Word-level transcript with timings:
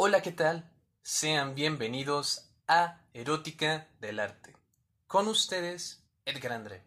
Hola, 0.00 0.22
¿qué 0.22 0.30
tal? 0.30 0.70
Sean 1.02 1.56
bienvenidos 1.56 2.52
a 2.68 3.00
Erótica 3.14 3.88
del 3.98 4.20
Arte. 4.20 4.56
Con 5.08 5.26
ustedes, 5.26 6.04
Edgar 6.24 6.52
André. 6.52 6.84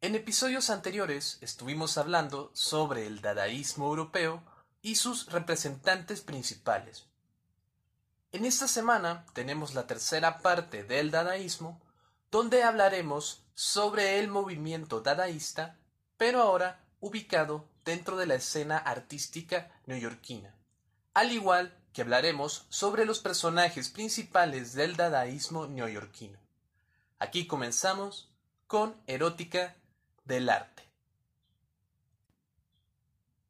En 0.00 0.16
episodios 0.16 0.68
anteriores 0.70 1.38
estuvimos 1.42 1.98
hablando 1.98 2.50
sobre 2.54 3.06
el 3.06 3.20
dadaísmo 3.20 3.86
europeo 3.86 4.42
y 4.82 4.96
sus 4.96 5.30
representantes 5.30 6.22
principales. 6.22 7.06
En 8.32 8.46
esta 8.46 8.66
semana 8.66 9.24
tenemos 9.32 9.74
la 9.76 9.86
tercera 9.86 10.38
parte 10.38 10.82
del 10.82 11.12
dadaísmo, 11.12 11.80
donde 12.32 12.64
hablaremos 12.64 13.44
sobre 13.54 14.18
el 14.18 14.26
movimiento 14.26 15.02
dadaísta, 15.02 15.78
pero 16.16 16.42
ahora 16.42 16.84
ubicado 16.98 17.68
dentro 17.84 18.16
de 18.16 18.26
la 18.26 18.34
escena 18.34 18.76
artística 18.76 19.70
neoyorquina, 19.86 20.52
al 21.14 21.30
igual 21.30 21.78
que 21.92 22.02
hablaremos 22.02 22.66
sobre 22.68 23.04
los 23.04 23.20
personajes 23.20 23.88
principales 23.88 24.72
del 24.74 24.96
dadaísmo 24.96 25.66
neoyorquino. 25.66 26.38
Aquí 27.18 27.46
comenzamos 27.46 28.30
con 28.66 28.96
Erótica 29.06 29.76
del 30.24 30.48
Arte. 30.48 30.82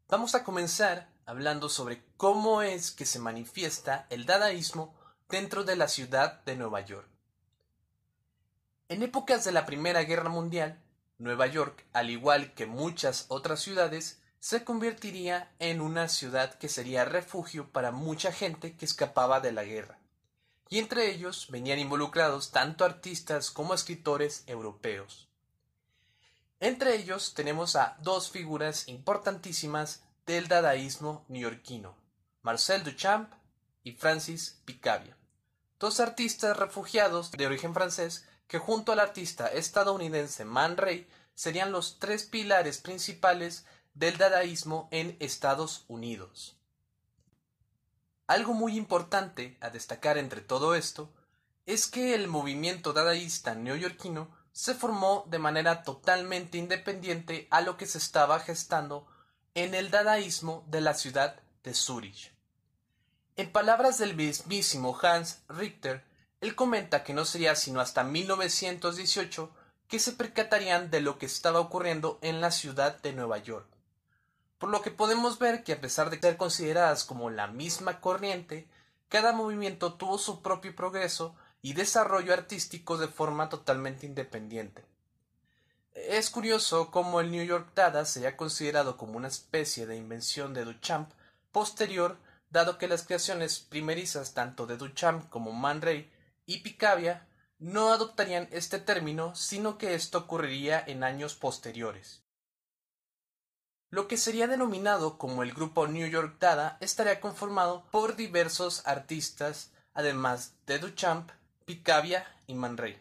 Vamos 0.09 0.35
a 0.35 0.45
comenzar 0.45 1.09
hablando 1.25 1.69
sobre 1.69 2.03
cómo 2.17 2.63
es 2.63 2.91
que 2.91 3.07
se 3.07 3.19
manifiesta 3.19 4.07
el 4.11 4.27
dadaísmo 4.27 4.95
dentro 5.29 5.65
de 5.65 5.77
la 5.77 5.89
ciudad 5.89 6.43
de 6.45 6.57
Nueva 6.57 6.81
York. 6.83 7.09
En 8.89 9.03
épocas 9.03 9.45
de 9.45 9.53
la 9.53 9.65
Primera 9.65 10.03
Guerra 10.03 10.29
Mundial, 10.29 10.79
Nueva 11.19 11.47
York, 11.47 11.87
al 11.93 12.11
igual 12.11 12.53
que 12.53 12.67
muchas 12.67 13.27
otras 13.29 13.61
ciudades, 13.61 14.22
se 14.43 14.65
convertiría 14.65 15.55
en 15.61 15.81
una 15.81 16.09
ciudad 16.09 16.55
que 16.55 16.69
sería 16.69 17.05
refugio 17.05 17.71
para 17.71 17.93
mucha 17.93 18.33
gente 18.33 18.77
que 18.77 18.85
escapaba 18.85 19.39
de 19.39 19.53
la 19.53 19.63
guerra. 19.63 20.01
Y 20.69 20.81
entre 20.81 21.13
ellos 21.13 21.47
venían 21.49 21.79
involucrados 21.79 22.51
tanto 22.51 22.85
artistas 22.85 23.53
como 23.53 23.73
escritores 23.73 24.43
europeos. 24.49 25.29
Entre 26.59 26.97
ellos 26.97 27.35
tenemos 27.35 27.77
a 27.77 27.97
dos 28.01 28.33
figuras 28.33 28.89
importantísimas 28.89 30.03
del 30.27 30.49
dadaísmo 30.49 31.25
neoyorquino, 31.29 31.95
Marcel 32.43 32.83
Duchamp 32.83 33.33
y 33.85 33.93
Francis 33.93 34.61
Picabia, 34.65 35.17
dos 35.79 36.01
artistas 36.01 36.57
refugiados 36.57 37.31
de 37.31 37.47
origen 37.47 37.75
francés 37.75 38.27
que 38.49 38.59
junto 38.59 38.91
al 38.91 38.99
artista 38.99 39.47
estadounidense 39.47 40.45
Man 40.45 40.77
Ray 40.77 41.09
serían 41.33 41.71
los 41.71 42.01
tres 42.01 42.25
pilares 42.25 42.79
principales 42.79 43.65
del 43.95 44.17
dadaísmo 44.17 44.89
en 44.91 45.17
Estados 45.21 45.85
Unidos. 45.89 46.57
Algo 48.27 48.55
muy 48.55 48.77
importante 48.77 49.59
a 49.61 49.71
destacar 49.71 50.17
entre 50.17 50.41
todo 50.41 50.75
esto 50.75 51.13
es 51.67 51.87
que 51.87 52.15
el 52.15 52.29
movimiento 52.29 52.93
dadaísta 52.93 53.55
neoyorquino 53.55 54.35
se 54.53 54.75
formó 54.75 55.25
de 55.29 55.39
manera 55.39 55.83
totalmente 55.83 56.59
independiente 56.59 57.47
a 57.51 57.61
lo 57.61 57.77
que 57.77 57.87
se 57.87 57.99
estaba 57.99 58.41
gestando 58.41 59.07
en 59.55 59.75
el 59.75 59.91
dadaísmo 59.91 60.65
de 60.69 60.81
la 60.81 60.95
ciudad 60.95 61.41
de 61.63 61.75
Zúrich. 61.75 62.33
En 63.37 63.53
palabras 63.53 63.99
del 63.99 64.15
mismísimo 64.15 64.99
Hans 65.01 65.43
Richter, 65.49 66.05
él 66.41 66.55
comenta 66.55 67.05
que 67.05 67.15
no 67.15 67.25
sería 67.25 67.55
sino 67.55 67.81
hasta 67.81 68.05
1918 68.05 69.51
que 69.89 69.99
se 69.99 70.13
percatarían 70.13 70.91
de 70.91 71.01
lo 71.01 71.19
que 71.19 71.27
estaba 71.27 71.61
ocurriendo 71.61 72.19
en 72.23 72.41
la 72.41 72.51
ciudad 72.51 73.01
de 73.03 73.13
Nueva 73.13 73.39
York 73.39 73.72
por 74.63 74.71
lo 74.71 74.81
que 74.81 74.93
podemos 74.93 75.41
ver 75.41 75.65
que 75.65 75.73
a 75.73 75.81
pesar 75.81 76.09
de 76.09 76.21
ser 76.21 76.37
consideradas 76.37 77.03
como 77.03 77.31
la 77.31 77.49
misma 77.49 78.01
corriente, 78.01 78.69
cada 79.09 79.33
movimiento 79.33 79.95
tuvo 79.95 80.19
su 80.19 80.41
propio 80.41 80.77
progreso 80.77 81.35
y 81.63 81.73
desarrollo 81.73 82.33
artístico 82.33 82.97
de 82.97 83.09
forma 83.09 83.49
totalmente 83.49 84.07
independiente. 84.07 84.85
Es 85.95 86.31
curioso 86.31 86.93
cómo 86.93 87.21
el 87.21 87.33
New 87.33 87.45
York 87.45 87.73
Dada 87.75 88.05
se 88.05 88.21
haya 88.21 88.37
considerado 88.37 88.97
como 88.97 89.17
una 89.17 89.27
especie 89.27 89.85
de 89.85 89.97
invención 89.97 90.55
de 90.55 90.65
Duchamp 90.65 91.11
posterior, 91.51 92.17
dado 92.51 92.79
que 92.79 92.87
las 92.87 93.03
creaciones 93.03 93.59
primerizas 93.59 94.33
tanto 94.33 94.69
de 94.69 94.77
Duchamp 94.77 95.29
como 95.29 95.51
Man 95.51 95.83
Ray 95.83 96.09
y 96.47 96.59
Picabia 96.59 97.27
no 97.59 97.93
adoptarían 97.93 98.47
este 98.53 98.79
término, 98.79 99.35
sino 99.35 99.77
que 99.77 99.97
esto 99.97 100.19
ocurriría 100.19 100.81
en 100.87 101.03
años 101.03 101.35
posteriores. 101.35 102.23
Lo 103.93 104.09
que 104.09 104.17
sería 104.17 104.47
denominado 104.47 105.19
como 105.19 105.43
el 105.43 105.53
grupo 105.53 105.87
New 105.87 106.09
York 106.09 106.37
Dada 106.41 106.79
estaría 106.81 107.21
conformado 107.21 107.85
por 107.91 108.17
diversos 108.17 108.87
artistas, 108.87 109.71
además 109.93 110.55
de 110.65 110.79
Duchamp, 110.79 111.31
Picabia 111.67 112.27
y 112.47 112.55
Man 112.55 112.79
Ray. 112.79 112.99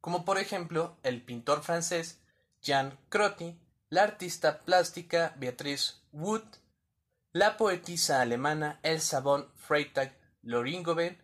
Como 0.00 0.24
por 0.24 0.38
ejemplo 0.38 0.96
el 1.02 1.20
pintor 1.20 1.62
francés 1.62 2.18
Jean 2.62 2.98
Crotty, 3.10 3.60
la 3.90 4.04
artista 4.04 4.60
plástica 4.60 5.34
Beatrice 5.36 5.96
Wood, 6.12 6.56
la 7.34 7.58
poetisa 7.58 8.22
alemana 8.22 8.80
Elsa 8.82 9.20
von 9.20 9.52
Freytag 9.54 10.16
Loringoven, 10.40 11.22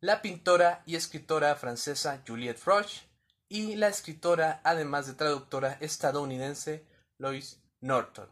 la 0.00 0.20
pintora 0.20 0.82
y 0.84 0.96
escritora 0.96 1.56
francesa 1.56 2.22
Juliette 2.28 2.58
Frosch 2.58 3.04
y 3.48 3.76
la 3.76 3.88
escritora, 3.88 4.60
además 4.64 5.06
de 5.06 5.14
traductora 5.14 5.78
estadounidense 5.80 6.84
Lois 7.20 7.60
Norton, 7.80 8.30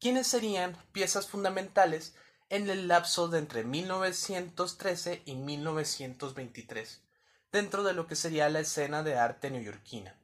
quienes 0.00 0.26
serían 0.26 0.74
piezas 0.92 1.28
fundamentales 1.28 2.14
en 2.48 2.70
el 2.70 2.88
lapso 2.88 3.28
de 3.28 3.38
entre 3.38 3.62
1913 3.62 5.22
y 5.26 5.34
1923, 5.34 7.02
dentro 7.52 7.82
de 7.82 7.92
lo 7.92 8.06
que 8.06 8.16
sería 8.16 8.48
la 8.48 8.60
escena 8.60 9.02
de 9.02 9.18
arte 9.18 9.50
neoyorquina. 9.50 10.18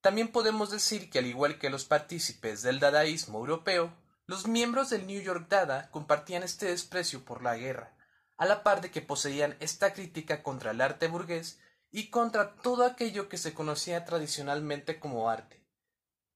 También 0.00 0.28
podemos 0.32 0.70
decir 0.70 1.10
que 1.10 1.18
al 1.18 1.26
igual 1.26 1.58
que 1.58 1.68
los 1.68 1.84
partícipes 1.84 2.62
del 2.62 2.80
dadaísmo 2.80 3.40
europeo, 3.40 3.94
los 4.24 4.46
miembros 4.46 4.88
del 4.88 5.06
New 5.06 5.20
York 5.20 5.48
Dada 5.50 5.90
compartían 5.90 6.42
este 6.42 6.64
desprecio 6.66 7.26
por 7.26 7.42
la 7.42 7.58
guerra, 7.58 7.94
a 8.38 8.46
la 8.46 8.62
par 8.62 8.80
de 8.80 8.90
que 8.90 9.02
poseían 9.02 9.54
esta 9.60 9.92
crítica 9.92 10.42
contra 10.42 10.70
el 10.70 10.80
arte 10.80 11.08
burgués 11.08 11.60
y 11.90 12.08
contra 12.08 12.56
todo 12.56 12.86
aquello 12.86 13.28
que 13.28 13.36
se 13.36 13.52
conocía 13.52 14.06
tradicionalmente 14.06 14.98
como 14.98 15.28
arte. 15.28 15.59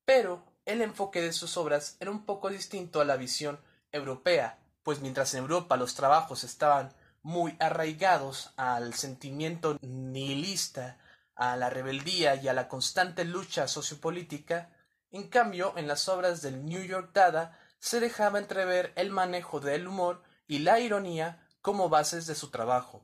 Pero 0.04 0.44
el 0.64 0.82
enfoque 0.82 1.20
de 1.20 1.32
sus 1.32 1.56
obras 1.56 1.96
era 2.00 2.10
un 2.10 2.24
poco 2.24 2.50
distinto 2.50 3.00
a 3.00 3.04
la 3.04 3.16
visión 3.16 3.60
europea, 3.92 4.58
pues 4.82 5.00
mientras 5.00 5.34
en 5.34 5.40
Europa 5.40 5.76
los 5.76 5.94
trabajos 5.94 6.44
estaban 6.44 6.92
muy 7.22 7.56
arraigados 7.58 8.52
al 8.56 8.94
sentimiento 8.94 9.78
nihilista, 9.80 10.98
a 11.34 11.56
la 11.56 11.70
rebeldía 11.70 12.36
y 12.36 12.48
a 12.48 12.52
la 12.52 12.68
constante 12.68 13.24
lucha 13.24 13.66
sociopolítica, 13.66 14.70
en 15.10 15.28
cambio 15.28 15.72
en 15.76 15.88
las 15.88 16.08
obras 16.08 16.42
del 16.42 16.64
New 16.64 16.84
York 16.84 17.10
Dada 17.12 17.58
se 17.78 18.00
dejaba 18.00 18.38
entrever 18.38 18.92
el 18.96 19.10
manejo 19.10 19.60
del 19.60 19.86
humor 19.86 20.22
y 20.46 20.60
la 20.60 20.80
ironía 20.80 21.46
como 21.60 21.88
bases 21.88 22.26
de 22.26 22.34
su 22.34 22.50
trabajo. 22.50 23.02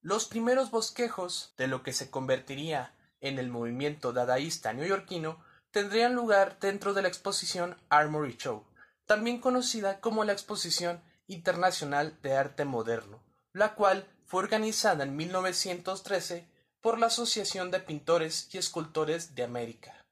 Los 0.00 0.26
primeros 0.26 0.70
bosquejos 0.70 1.54
de 1.56 1.68
lo 1.68 1.82
que 1.82 1.92
se 1.92 2.10
convertiría 2.10 2.95
en 3.20 3.38
el 3.38 3.48
movimiento 3.48 4.12
dadaísta 4.12 4.72
neoyorquino 4.72 5.42
tendrían 5.70 6.14
lugar 6.14 6.58
dentro 6.60 6.94
de 6.94 7.02
la 7.02 7.08
exposición 7.08 7.76
Armory 7.88 8.36
Show, 8.36 8.64
también 9.04 9.40
conocida 9.40 10.00
como 10.00 10.24
la 10.24 10.32
Exposición 10.32 11.02
Internacional 11.26 12.18
de 12.22 12.34
Arte 12.34 12.64
Moderno, 12.64 13.22
la 13.52 13.74
cual 13.74 14.06
fue 14.24 14.42
organizada 14.42 15.04
en 15.04 15.16
1913 15.16 16.48
por 16.80 16.98
la 16.98 17.06
Asociación 17.06 17.70
de 17.70 17.80
Pintores 17.80 18.48
y 18.52 18.58
Escultores 18.58 19.34
de 19.34 19.44
América, 19.44 20.04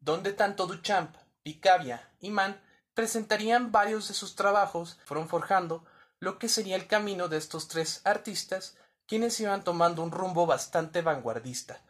donde 0.00 0.32
tanto 0.32 0.66
Duchamp, 0.66 1.16
Picabia 1.42 2.10
y 2.20 2.30
Mann 2.30 2.60
presentarían 2.94 3.72
varios 3.72 4.08
de 4.08 4.14
sus 4.14 4.36
trabajos, 4.36 4.98
fueron 5.04 5.28
forjando 5.28 5.84
lo 6.20 6.38
que 6.38 6.48
sería 6.48 6.76
el 6.76 6.86
camino 6.86 7.28
de 7.28 7.36
estos 7.36 7.68
tres 7.68 8.00
artistas, 8.04 8.76
quienes 9.06 9.38
iban 9.40 9.64
tomando 9.64 10.02
un 10.02 10.10
rumbo 10.10 10.46
bastante 10.46 11.02
vanguardista, 11.02 11.82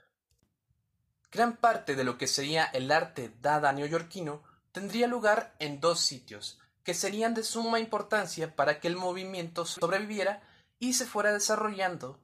Gran 1.35 1.57
parte 1.57 1.97
de 1.97 2.05
lo 2.05 2.17
que 2.17 2.29
sería 2.29 2.65
el 2.65 2.93
arte 2.93 3.35
dada 3.43 3.73
neoyorquino 3.73 4.45
tendría 4.71 5.09
lugar 5.09 5.57
en 5.59 5.81
dos 5.81 5.99
sitios, 5.99 6.61
que 6.85 6.95
serían 6.95 7.35
de 7.35 7.43
suma 7.43 7.81
importancia 7.81 8.55
para 8.55 8.79
que 8.79 8.87
el 8.87 8.95
movimiento 8.95 9.67
sobreviviera 9.67 10.43
y 10.79 10.93
se 10.93 11.07
fuera 11.07 11.33
desarrollando, 11.33 12.21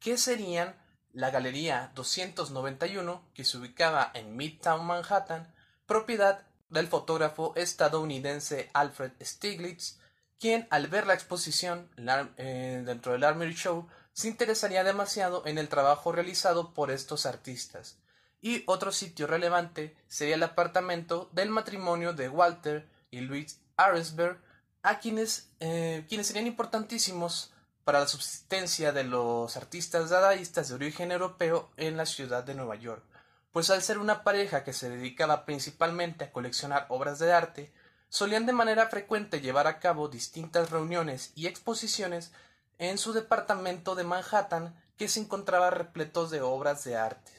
que 0.00 0.16
serían 0.16 0.76
la 1.12 1.28
Galería 1.28 1.92
291, 1.94 3.22
que 3.34 3.44
se 3.44 3.58
ubicaba 3.58 4.10
en 4.14 4.34
Midtown 4.34 4.86
Manhattan, 4.86 5.52
propiedad 5.84 6.46
del 6.70 6.88
fotógrafo 6.88 7.52
estadounidense 7.56 8.70
Alfred 8.72 9.12
Stieglitz, 9.20 9.98
quien 10.40 10.66
al 10.70 10.86
ver 10.88 11.06
la 11.06 11.12
exposición 11.12 11.90
eh, 12.38 12.82
dentro 12.82 13.12
del 13.12 13.24
Armory 13.24 13.54
Show 13.54 13.88
se 14.14 14.28
interesaría 14.28 14.84
demasiado 14.84 15.42
en 15.44 15.58
el 15.58 15.68
trabajo 15.68 16.12
realizado 16.12 16.72
por 16.72 16.90
estos 16.90 17.26
artistas 17.26 17.98
y 18.44 18.62
otro 18.66 18.92
sitio 18.92 19.26
relevante 19.26 19.96
sería 20.06 20.34
el 20.34 20.42
apartamento 20.42 21.30
del 21.32 21.48
matrimonio 21.48 22.12
de 22.12 22.28
Walter 22.28 22.86
y 23.10 23.20
Louise 23.20 23.56
Aresberg, 23.78 24.38
a 24.82 24.98
quienes, 24.98 25.48
eh, 25.60 26.04
quienes 26.10 26.26
serían 26.26 26.46
importantísimos 26.46 27.54
para 27.84 28.00
la 28.00 28.06
subsistencia 28.06 28.92
de 28.92 29.04
los 29.04 29.56
artistas 29.56 30.10
dadaístas 30.10 30.68
de 30.68 30.74
origen 30.74 31.10
europeo 31.10 31.70
en 31.78 31.96
la 31.96 32.04
ciudad 32.04 32.44
de 32.44 32.54
Nueva 32.54 32.74
York, 32.74 33.02
pues 33.50 33.70
al 33.70 33.80
ser 33.80 33.96
una 33.96 34.24
pareja 34.24 34.62
que 34.62 34.74
se 34.74 34.90
dedicaba 34.90 35.46
principalmente 35.46 36.24
a 36.24 36.30
coleccionar 36.30 36.84
obras 36.90 37.18
de 37.20 37.32
arte, 37.32 37.72
solían 38.10 38.44
de 38.44 38.52
manera 38.52 38.88
frecuente 38.88 39.40
llevar 39.40 39.66
a 39.66 39.78
cabo 39.78 40.08
distintas 40.08 40.68
reuniones 40.68 41.32
y 41.34 41.46
exposiciones 41.46 42.30
en 42.76 42.98
su 42.98 43.14
departamento 43.14 43.94
de 43.94 44.04
Manhattan 44.04 44.74
que 44.98 45.08
se 45.08 45.20
encontraba 45.20 45.70
repleto 45.70 46.28
de 46.28 46.42
obras 46.42 46.84
de 46.84 46.98
arte, 46.98 47.32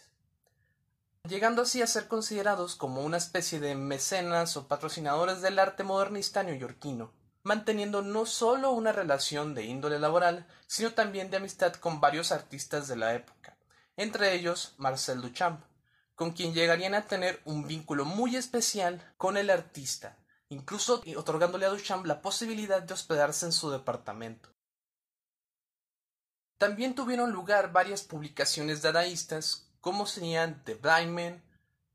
llegando 1.27 1.63
así 1.63 1.81
a 1.81 1.88
ser 1.88 2.07
considerados 2.07 2.75
como 2.75 3.01
una 3.01 3.18
especie 3.18 3.60
de 3.60 3.75
mecenas 3.75 4.57
o 4.57 4.68
patrocinadores 4.68 5.42
del 5.42 5.60
arte 5.60 5.83
modernista 5.83 6.44
neoyorquino, 6.44 7.12
manteniendo 7.44 8.01
no 8.01 8.25
solo 8.25 8.72
una 8.72 8.92
relación 8.92 9.54
de 9.54 9.63
índole 9.63 10.00
laboral, 10.00 10.48
sino 10.68 10.94
también 10.94 11.30
de 11.30 11.38
amistad 11.38 11.74
con 11.74 12.01
varios 12.01 12.31
artistas 12.31 12.88
de 12.88 12.95
la 12.95 13.13
época, 13.13 13.57
entre 13.98 14.33
ellos 14.33 14.74
Marcel 14.77 15.22
Duchamp, 15.22 15.63
con 16.16 16.31
quien 16.31 16.54
llegarían 16.54 16.95
a 16.95 17.06
tener 17.06 17.42
un 17.45 17.68
vínculo 17.68 18.06
muy 18.06 18.36
especial 18.36 19.13
con 19.18 19.38
el 19.38 19.50
artista, 19.50 20.18
incluso 20.50 21.04
otorgándole 21.18 21.66
a 21.66 21.69
Duchamp 21.69 22.06
la 22.06 22.22
posibilidad 22.22 22.81
de 22.81 22.94
hospedarse 22.94 23.45
en 23.45 23.51
su 23.51 23.69
departamento. 23.69 24.50
También 26.57 26.95
tuvieron 26.95 27.31
lugar 27.31 27.74
varias 27.74 28.04
publicaciones 28.04 28.81
dadaístas, 28.81 29.64
como 29.85 30.07
serían 30.07 30.63
The 30.63 30.73
Blind 30.73 31.11
Man, 31.11 31.43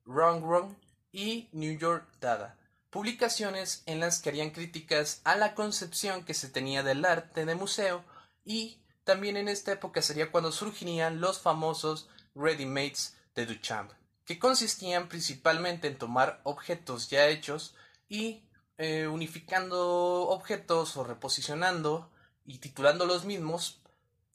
Wrong 0.05 0.45
Wrong 0.45 0.77
y 1.11 1.49
New 1.51 1.77
York 1.77 2.07
Dada, 2.21 2.57
publicaciones 2.89 3.83
en 3.85 3.99
las 3.99 4.21
que 4.21 4.29
harían 4.29 4.51
críticas 4.51 5.21
a 5.25 5.35
la 5.35 5.57
concepción 5.57 6.25
que 6.25 6.33
se 6.33 6.49
tenía 6.49 6.85
del 6.85 7.05
arte 7.05 7.45
de 7.45 7.57
museo 7.57 8.05
y 8.45 8.79
también 9.03 9.37
en 9.37 9.49
esta 9.49 9.73
época 9.73 10.03
sería 10.03 10.31
cuando 10.31 10.53
surgirían 10.53 11.21
los 11.21 11.41
famosos 11.41 12.09
ready-mates 12.37 13.17
de 13.35 13.47
Duchamp, 13.47 13.91
que 14.25 14.39
consistían 14.39 15.09
principalmente 15.09 15.89
en 15.89 15.99
tomar 15.99 16.41
objetos 16.45 17.11
ya 17.11 17.27
hechos 17.27 17.75
y 18.09 18.45
eh, 18.79 19.09
unificando 19.09 20.29
objetos 20.29 20.97
o 20.97 21.03
reposicionando 21.03 22.09
y 22.45 22.59
titulando 22.59 23.05
los 23.05 23.25
mismos, 23.25 23.83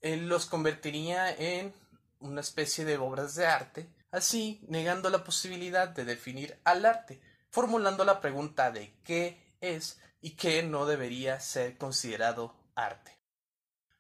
él 0.01 0.27
los 0.27 0.45
convertiría 0.45 1.33
en 1.33 1.73
una 2.19 2.41
especie 2.41 2.85
de 2.85 2.97
obras 2.97 3.35
de 3.35 3.45
arte, 3.45 3.89
así 4.11 4.63
negando 4.67 5.09
la 5.09 5.23
posibilidad 5.23 5.87
de 5.89 6.05
definir 6.05 6.59
al 6.63 6.85
arte, 6.85 7.21
formulando 7.49 8.05
la 8.05 8.21
pregunta 8.21 8.71
de 8.71 8.93
qué 9.03 9.55
es 9.61 9.99
y 10.21 10.31
qué 10.31 10.63
no 10.63 10.85
debería 10.85 11.39
ser 11.39 11.77
considerado 11.77 12.55
arte. 12.75 13.17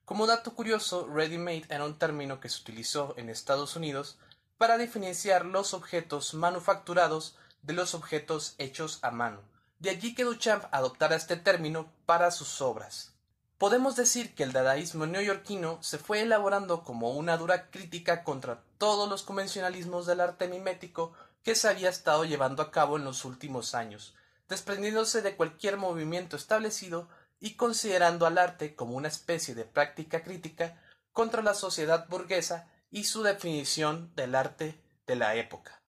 Como 0.05 0.27
dato 0.27 0.53
curioso, 0.53 1.07
ready-made 1.07 1.65
era 1.69 1.83
un 1.83 1.97
término 1.97 2.39
que 2.39 2.49
se 2.49 2.61
utilizó 2.61 3.15
en 3.17 3.29
Estados 3.29 3.75
Unidos 3.75 4.19
para 4.57 4.77
diferenciar 4.77 5.45
los 5.45 5.73
objetos 5.73 6.33
manufacturados 6.33 7.37
de 7.63 7.73
los 7.73 7.95
objetos 7.95 8.53
hechos 8.59 8.99
a 9.01 9.11
mano. 9.11 9.41
De 9.79 9.89
allí 9.89 10.13
que 10.13 10.23
Duchamp 10.23 10.65
adoptara 10.71 11.15
este 11.15 11.35
término 11.35 11.91
para 12.05 12.29
sus 12.31 12.61
obras. 12.61 13.14
Podemos 13.57 13.95
decir 13.95 14.35
que 14.35 14.43
el 14.43 14.51
dadaísmo 14.51 15.05
neoyorquino 15.05 15.81
se 15.81 15.97
fue 15.97 16.21
elaborando 16.21 16.83
como 16.83 17.11
una 17.11 17.37
dura 17.37 17.69
crítica 17.69 18.25
contra 18.25 18.61
todos 18.77 19.09
los 19.09 19.23
convencionalismos 19.23 20.05
del 20.05 20.19
arte 20.19 20.49
mimético 20.49 21.13
que 21.41 21.55
se 21.55 21.69
había 21.69 21.89
estado 21.89 22.25
llevando 22.25 22.61
a 22.61 22.71
cabo 22.71 22.97
en 22.97 23.05
los 23.05 23.23
últimos 23.23 23.73
años, 23.73 24.13
desprendiéndose 24.49 25.21
de 25.21 25.37
cualquier 25.37 25.77
movimiento 25.77 26.35
establecido 26.35 27.07
y 27.39 27.55
considerando 27.55 28.25
al 28.25 28.37
arte 28.37 28.75
como 28.75 28.95
una 28.95 29.07
especie 29.07 29.55
de 29.55 29.63
práctica 29.63 30.21
crítica 30.21 30.81
contra 31.13 31.41
la 31.41 31.53
sociedad 31.53 32.09
burguesa 32.09 32.67
y 32.91 33.05
su 33.05 33.23
definición 33.23 34.13
del 34.15 34.35
arte 34.35 34.83
de 35.07 35.15
la 35.15 35.35
época. 35.35 35.84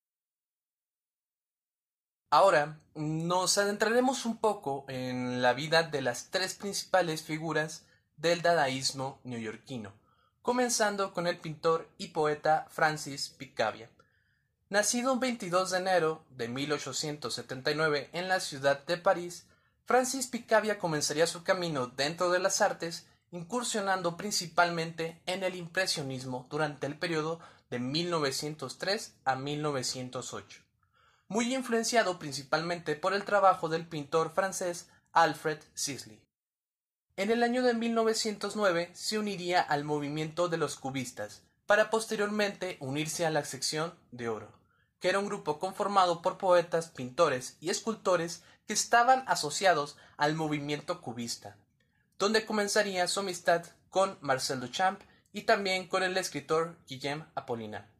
Ahora 2.29 2.77
nos 2.93 3.57
adentraremos 3.57 4.25
un 4.25 4.35
poco 4.35 4.83
en 4.89 5.41
la 5.41 5.53
vida 5.53 5.83
de 5.83 6.01
las 6.01 6.29
tres 6.29 6.55
principales 6.55 7.23
figuras 7.23 7.85
del 8.17 8.41
dadaísmo 8.41 9.21
neoyorquino, 9.23 9.93
comenzando 10.41 11.13
con 11.13 11.27
el 11.27 11.37
pintor 11.37 11.87
y 11.97 12.09
poeta 12.09 12.67
Francis 12.69 13.29
Picabia. 13.29 13.89
Nacido 14.67 15.13
un 15.13 15.21
22 15.21 15.71
de 15.71 15.77
enero 15.77 16.25
de 16.31 16.49
1879 16.49 18.09
en 18.11 18.27
la 18.27 18.41
ciudad 18.41 18.83
de 18.85 18.97
París, 18.97 19.45
Francis 19.85 20.27
Picabia 20.27 20.79
comenzaría 20.79 21.27
su 21.27 21.43
camino 21.43 21.87
dentro 21.87 22.29
de 22.29 22.39
las 22.39 22.59
artes, 22.59 23.07
incursionando 23.31 24.17
principalmente 24.17 25.21
en 25.27 25.45
el 25.45 25.55
impresionismo 25.55 26.45
durante 26.49 26.87
el 26.87 26.99
periodo 26.99 27.39
de 27.69 27.79
1903 27.79 29.15
a 29.23 29.37
1908, 29.37 30.66
muy 31.27 31.53
influenciado 31.53 32.19
principalmente 32.19 32.95
por 32.95 33.13
el 33.13 33.23
trabajo 33.23 33.69
del 33.69 33.87
pintor 33.87 34.31
francés 34.33 34.89
Alfred 35.11 35.59
Sisley. 35.73 36.21
En 37.15 37.31
el 37.31 37.43
año 37.43 37.63
de 37.63 37.73
1909 37.73 38.91
se 38.93 39.17
uniría 39.17 39.61
al 39.61 39.83
movimiento 39.83 40.49
de 40.49 40.57
los 40.57 40.75
cubistas, 40.75 41.43
para 41.65 41.89
posteriormente 41.89 42.77
unirse 42.79 43.25
a 43.25 43.29
la 43.29 43.43
sección 43.43 43.93
de 44.11 44.29
oro 44.29 44.57
que 44.99 45.09
era 45.09 45.19
un 45.19 45.27
grupo 45.27 45.59
conformado 45.59 46.21
por 46.21 46.37
poetas, 46.37 46.89
pintores 46.89 47.57
y 47.59 47.69
escultores 47.69 48.43
que 48.65 48.73
estaban 48.73 49.23
asociados 49.27 49.97
al 50.17 50.35
movimiento 50.35 51.01
cubista, 51.01 51.57
donde 52.17 52.45
comenzaría 52.45 53.07
su 53.07 53.19
amistad 53.19 53.65
con 53.89 54.17
Marcel 54.21 54.59
Duchamp 54.59 55.01
y 55.31 55.43
también 55.43 55.87
con 55.87 56.03
el 56.03 56.17
escritor 56.17 56.77
Guillaume 56.87 57.25
Apollinaire. 57.35 57.96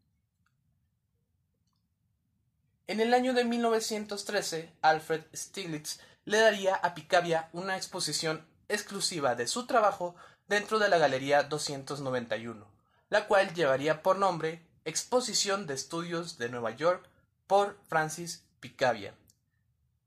En 2.88 3.02
el 3.02 3.14
año 3.14 3.34
de 3.34 3.44
1913, 3.44 4.72
Alfred 4.82 5.22
Stieglitz 5.36 6.00
le 6.24 6.40
daría 6.40 6.74
a 6.76 6.94
Picabia 6.96 7.50
una 7.52 7.76
exposición 7.76 8.48
exclusiva 8.70 9.36
de 9.36 9.46
su 9.48 9.68
trabajo 9.68 10.16
dentro 10.48 10.80
de 10.80 10.88
la 10.88 10.98
Galería 10.98 11.44
291, 11.44 12.66
la 13.10 13.28
cual 13.28 13.54
llevaría 13.54 14.02
por 14.02 14.18
nombre 14.18 14.62
Exposición 14.86 15.68
de 15.68 15.74
Estudios 15.74 16.38
de 16.38 16.48
Nueva 16.48 16.72
York 16.72 17.06
por 17.46 17.78
Francis 17.90 18.46
Picabia. 18.62 19.14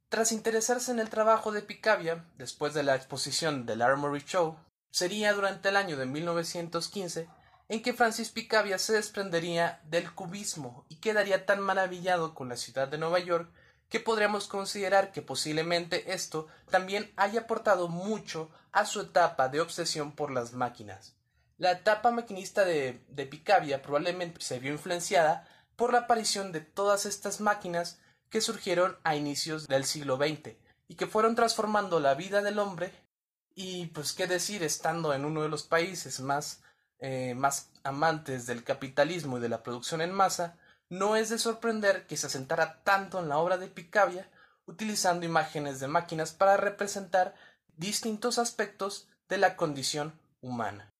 Tras 0.08 0.32
interesarse 0.32 0.90
en 0.90 1.00
el 1.00 1.10
trabajo 1.10 1.52
de 1.52 1.60
Picabia, 1.60 2.24
después 2.38 2.72
de 2.72 2.82
la 2.82 2.96
exposición 2.96 3.66
del 3.66 3.82
Armory 3.82 4.24
Show, 4.26 4.56
sería 4.90 5.34
durante 5.34 5.68
el 5.68 5.76
año 5.76 5.98
de 5.98 6.06
1915 6.06 7.28
en 7.70 7.82
que 7.82 7.92
Francis 7.92 8.30
Picabia 8.30 8.78
se 8.78 8.94
desprendería 8.94 9.80
del 9.84 10.12
cubismo 10.12 10.84
y 10.88 10.96
quedaría 10.96 11.46
tan 11.46 11.60
maravillado 11.60 12.34
con 12.34 12.48
la 12.48 12.56
ciudad 12.56 12.88
de 12.88 12.98
Nueva 12.98 13.20
York 13.20 13.48
que 13.88 14.00
podríamos 14.00 14.48
considerar 14.48 15.12
que 15.12 15.22
posiblemente 15.22 16.12
esto 16.12 16.48
también 16.68 17.12
haya 17.14 17.42
aportado 17.42 17.86
mucho 17.86 18.50
a 18.72 18.86
su 18.86 19.00
etapa 19.02 19.48
de 19.48 19.60
obsesión 19.60 20.10
por 20.16 20.32
las 20.32 20.52
máquinas. 20.52 21.14
La 21.58 21.70
etapa 21.70 22.10
maquinista 22.10 22.64
de, 22.64 23.04
de 23.06 23.26
Picabia 23.26 23.82
probablemente 23.82 24.40
se 24.40 24.58
vio 24.58 24.72
influenciada 24.72 25.46
por 25.76 25.92
la 25.92 26.00
aparición 26.00 26.50
de 26.50 26.62
todas 26.62 27.06
estas 27.06 27.40
máquinas 27.40 28.00
que 28.30 28.40
surgieron 28.40 28.98
a 29.04 29.14
inicios 29.14 29.68
del 29.68 29.84
siglo 29.84 30.16
XX 30.16 30.56
y 30.88 30.96
que 30.96 31.06
fueron 31.06 31.36
transformando 31.36 32.00
la 32.00 32.14
vida 32.14 32.42
del 32.42 32.58
hombre 32.58 32.92
y 33.54 33.86
pues 33.86 34.12
qué 34.12 34.26
decir 34.26 34.64
estando 34.64 35.14
en 35.14 35.24
uno 35.24 35.42
de 35.42 35.48
los 35.48 35.62
países 35.62 36.18
más, 36.18 36.64
eh, 37.00 37.34
más 37.34 37.70
amantes 37.82 38.46
del 38.46 38.64
capitalismo 38.64 39.38
y 39.38 39.40
de 39.40 39.48
la 39.48 39.62
producción 39.62 40.00
en 40.00 40.12
masa, 40.12 40.56
no 40.88 41.16
es 41.16 41.28
de 41.28 41.38
sorprender 41.38 42.06
que 42.06 42.16
se 42.16 42.26
asentara 42.26 42.82
tanto 42.82 43.20
en 43.20 43.28
la 43.28 43.38
obra 43.38 43.58
de 43.58 43.68
Picabia 43.68 44.28
utilizando 44.66 45.26
imágenes 45.26 45.80
de 45.80 45.88
máquinas 45.88 46.32
para 46.32 46.56
representar 46.56 47.34
distintos 47.76 48.38
aspectos 48.38 49.08
de 49.28 49.38
la 49.38 49.56
condición 49.56 50.18
humana 50.40 50.90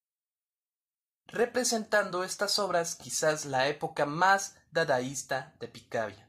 representando 1.33 2.25
estas 2.25 2.59
obras 2.59 2.97
quizás 2.97 3.45
la 3.45 3.69
época 3.69 4.07
más 4.07 4.57
dadaísta 4.73 5.54
de 5.61 5.69
Picabia. 5.69 6.28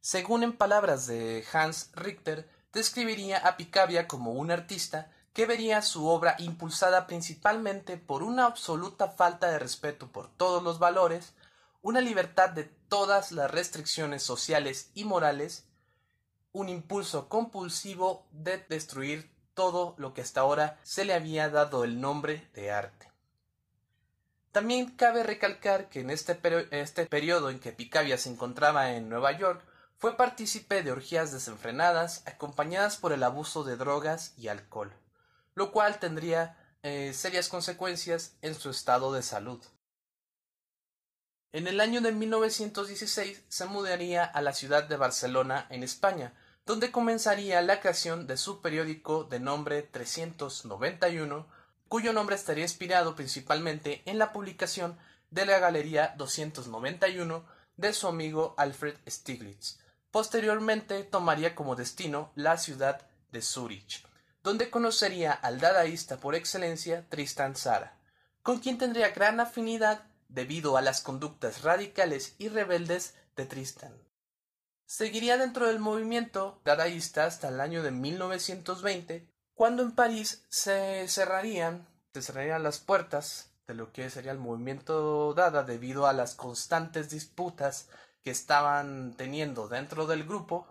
Según 0.00 0.42
en 0.42 0.56
palabras 0.56 1.06
de 1.06 1.44
Hans 1.52 1.90
Richter, 1.94 2.48
describiría 2.72 3.38
a 3.38 3.56
Picabia 3.56 4.08
como 4.08 4.32
un 4.32 4.50
artista 4.50 5.10
que 5.32 5.46
vería 5.46 5.82
su 5.82 6.06
obra 6.08 6.36
impulsada 6.38 7.06
principalmente 7.06 7.96
por 7.96 8.22
una 8.22 8.46
absoluta 8.46 9.08
falta 9.08 9.50
de 9.50 9.58
respeto 9.58 10.08
por 10.08 10.28
todos 10.28 10.62
los 10.62 10.78
valores, 10.78 11.34
una 11.82 12.00
libertad 12.00 12.50
de 12.50 12.64
todas 12.64 13.32
las 13.32 13.50
restricciones 13.50 14.22
sociales 14.22 14.90
y 14.94 15.04
morales, 15.04 15.64
un 16.52 16.68
impulso 16.68 17.28
compulsivo 17.28 18.26
de 18.32 18.58
destruir 18.68 19.30
todo 19.54 19.94
lo 19.98 20.14
que 20.14 20.22
hasta 20.22 20.40
ahora 20.40 20.78
se 20.82 21.04
le 21.04 21.14
había 21.14 21.48
dado 21.48 21.84
el 21.84 22.00
nombre 22.00 22.48
de 22.54 22.70
arte. 22.70 23.10
También 24.52 24.90
cabe 24.96 25.22
recalcar 25.22 25.88
que 25.88 26.00
en 26.00 26.10
este, 26.10 26.38
este 26.72 27.06
periodo 27.06 27.50
en 27.50 27.60
que 27.60 27.72
Picabia 27.72 28.18
se 28.18 28.30
encontraba 28.30 28.92
en 28.92 29.08
Nueva 29.08 29.30
York, 29.32 29.62
fue 29.96 30.16
partícipe 30.16 30.82
de 30.82 30.90
orgías 30.90 31.30
desenfrenadas 31.30 32.22
acompañadas 32.26 32.96
por 32.96 33.12
el 33.12 33.22
abuso 33.22 33.64
de 33.64 33.76
drogas 33.76 34.32
y 34.36 34.48
alcohol. 34.48 34.92
Lo 35.60 35.72
cual 35.72 35.98
tendría 35.98 36.56
eh, 36.82 37.12
serias 37.12 37.50
consecuencias 37.50 38.32
en 38.40 38.54
su 38.54 38.70
estado 38.70 39.12
de 39.12 39.22
salud. 39.22 39.62
En 41.52 41.66
el 41.66 41.82
año 41.82 42.00
de 42.00 42.12
1916 42.12 43.44
se 43.46 43.64
mudaría 43.66 44.24
a 44.24 44.40
la 44.40 44.54
ciudad 44.54 44.84
de 44.84 44.96
Barcelona, 44.96 45.66
en 45.68 45.82
España, 45.82 46.32
donde 46.64 46.90
comenzaría 46.90 47.60
la 47.60 47.78
creación 47.80 48.26
de 48.26 48.38
su 48.38 48.62
periódico 48.62 49.24
de 49.24 49.38
nombre 49.38 49.82
391, 49.82 51.46
cuyo 51.88 52.14
nombre 52.14 52.36
estaría 52.36 52.64
inspirado 52.64 53.14
principalmente 53.14 54.00
en 54.06 54.16
la 54.16 54.32
publicación 54.32 54.96
de 55.28 55.44
la 55.44 55.58
Galería 55.58 56.14
291 56.16 57.44
de 57.76 57.92
su 57.92 58.08
amigo 58.08 58.54
Alfred 58.56 58.96
Stiglitz. 59.06 59.78
Posteriormente 60.10 61.04
tomaría 61.04 61.54
como 61.54 61.76
destino 61.76 62.32
la 62.34 62.56
ciudad 62.56 63.06
de 63.30 63.42
Zúrich, 63.42 64.06
donde 64.42 64.70
conocería 64.70 65.32
al 65.32 65.60
dadaísta 65.60 66.18
por 66.18 66.34
excelencia 66.34 67.06
Tristan 67.08 67.56
Zara, 67.56 67.98
con 68.42 68.58
quien 68.58 68.78
tendría 68.78 69.10
gran 69.10 69.40
afinidad 69.40 70.04
debido 70.28 70.76
a 70.76 70.82
las 70.82 71.00
conductas 71.00 71.62
radicales 71.62 72.34
y 72.38 72.48
rebeldes 72.48 73.14
de 73.36 73.46
Tristan. 73.46 73.92
Seguiría 74.86 75.36
dentro 75.36 75.66
del 75.66 75.78
movimiento 75.78 76.60
dadaísta 76.64 77.24
hasta 77.24 77.48
el 77.48 77.60
año 77.60 77.82
de 77.82 77.90
1920, 77.90 79.28
cuando 79.54 79.82
en 79.82 79.92
París 79.92 80.44
se 80.48 81.06
cerrarían, 81.06 81.86
se 82.12 82.22
cerrarían 82.22 82.62
las 82.62 82.78
puertas 82.78 83.52
de 83.66 83.74
lo 83.74 83.92
que 83.92 84.10
sería 84.10 84.32
el 84.32 84.38
movimiento 84.38 85.32
dada 85.34 85.62
debido 85.62 86.06
a 86.06 86.12
las 86.12 86.34
constantes 86.34 87.10
disputas 87.10 87.88
que 88.22 88.30
estaban 88.30 89.14
teniendo 89.16 89.68
dentro 89.68 90.06
del 90.06 90.24
grupo, 90.24 90.66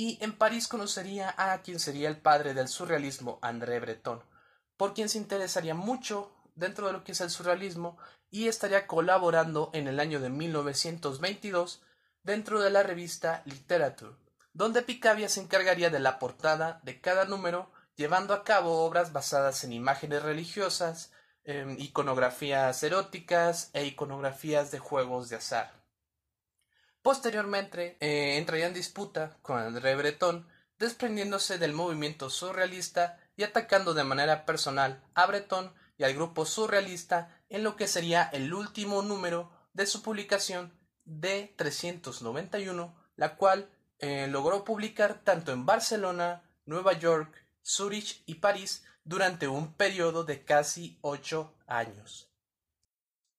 y 0.00 0.16
en 0.22 0.32
París 0.32 0.66
conocería 0.66 1.34
a 1.36 1.60
quien 1.60 1.78
sería 1.78 2.08
el 2.08 2.16
padre 2.16 2.54
del 2.54 2.68
surrealismo, 2.68 3.38
André 3.42 3.80
Breton, 3.80 4.24
por 4.78 4.94
quien 4.94 5.10
se 5.10 5.18
interesaría 5.18 5.74
mucho 5.74 6.32
dentro 6.54 6.86
de 6.86 6.94
lo 6.94 7.04
que 7.04 7.12
es 7.12 7.20
el 7.20 7.28
surrealismo 7.28 7.98
y 8.30 8.48
estaría 8.48 8.86
colaborando 8.86 9.68
en 9.74 9.88
el 9.88 10.00
año 10.00 10.18
de 10.18 10.30
1922 10.30 11.82
dentro 12.22 12.62
de 12.62 12.70
la 12.70 12.82
revista 12.82 13.42
Literature, 13.44 14.16
donde 14.54 14.80
Picabia 14.80 15.28
se 15.28 15.42
encargaría 15.42 15.90
de 15.90 16.00
la 16.00 16.18
portada 16.18 16.80
de 16.82 16.98
cada 17.02 17.26
número, 17.26 17.70
llevando 17.94 18.32
a 18.32 18.42
cabo 18.42 18.86
obras 18.86 19.12
basadas 19.12 19.64
en 19.64 19.74
imágenes 19.74 20.22
religiosas, 20.22 21.12
iconografías 21.76 22.82
eróticas 22.82 23.68
e 23.74 23.84
iconografías 23.84 24.70
de 24.70 24.78
juegos 24.78 25.28
de 25.28 25.36
azar. 25.36 25.79
Posteriormente 27.02 27.96
eh, 28.00 28.36
entraría 28.36 28.66
en 28.66 28.74
disputa 28.74 29.38
con 29.42 29.58
André 29.58 29.96
Breton, 29.96 30.46
desprendiéndose 30.78 31.58
del 31.58 31.72
movimiento 31.72 32.28
surrealista 32.28 33.18
y 33.36 33.42
atacando 33.42 33.94
de 33.94 34.04
manera 34.04 34.44
personal 34.44 35.02
a 35.14 35.26
Breton 35.26 35.72
y 35.96 36.04
al 36.04 36.14
grupo 36.14 36.44
surrealista 36.44 37.42
en 37.48 37.64
lo 37.64 37.76
que 37.76 37.86
sería 37.86 38.24
el 38.32 38.52
último 38.52 39.02
número 39.02 39.50
de 39.72 39.86
su 39.86 40.02
publicación 40.02 40.78
de 41.04 41.54
391, 41.56 42.94
la 43.16 43.36
cual 43.36 43.70
eh, 43.98 44.26
logró 44.28 44.64
publicar 44.64 45.22
tanto 45.24 45.52
en 45.52 45.66
Barcelona, 45.66 46.42
Nueva 46.64 46.92
York, 46.94 47.46
Zurich 47.62 48.22
y 48.26 48.36
París 48.36 48.84
durante 49.04 49.48
un 49.48 49.74
periodo 49.74 50.24
de 50.24 50.44
casi 50.44 50.98
ocho 51.02 51.54
años. 51.66 52.29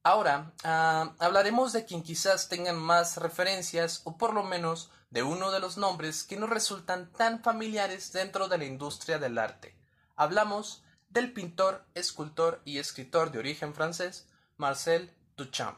Ahora 0.04 0.54
ah, 0.64 1.14
hablaremos 1.20 1.74
de 1.74 1.86
quien 1.86 2.02
quizás 2.02 2.50
tengan 2.50 2.78
más 2.78 3.18
referencias 3.18 4.02
o 4.04 4.18
por 4.18 4.34
lo 4.34 4.44
menos 4.44 4.90
de 5.12 5.22
uno 5.22 5.52
de 5.52 5.60
los 5.60 5.78
nombres 5.78 6.24
que 6.24 6.38
nos 6.38 6.50
resultan 6.50 7.12
tan 7.12 7.44
familiares 7.44 8.12
dentro 8.12 8.48
de 8.48 8.58
la 8.58 8.66
industria 8.66 9.20
del 9.20 9.38
arte. 9.38 9.78
Hablamos 10.16 10.84
del 11.10 11.34
pintor, 11.34 11.86
escultor 11.94 12.62
y 12.66 12.80
escritor 12.80 13.32
de 13.32 13.40
origen 13.40 13.76
francés 13.76 14.28
Marcel 14.58 15.14
Duchamp. 15.38 15.78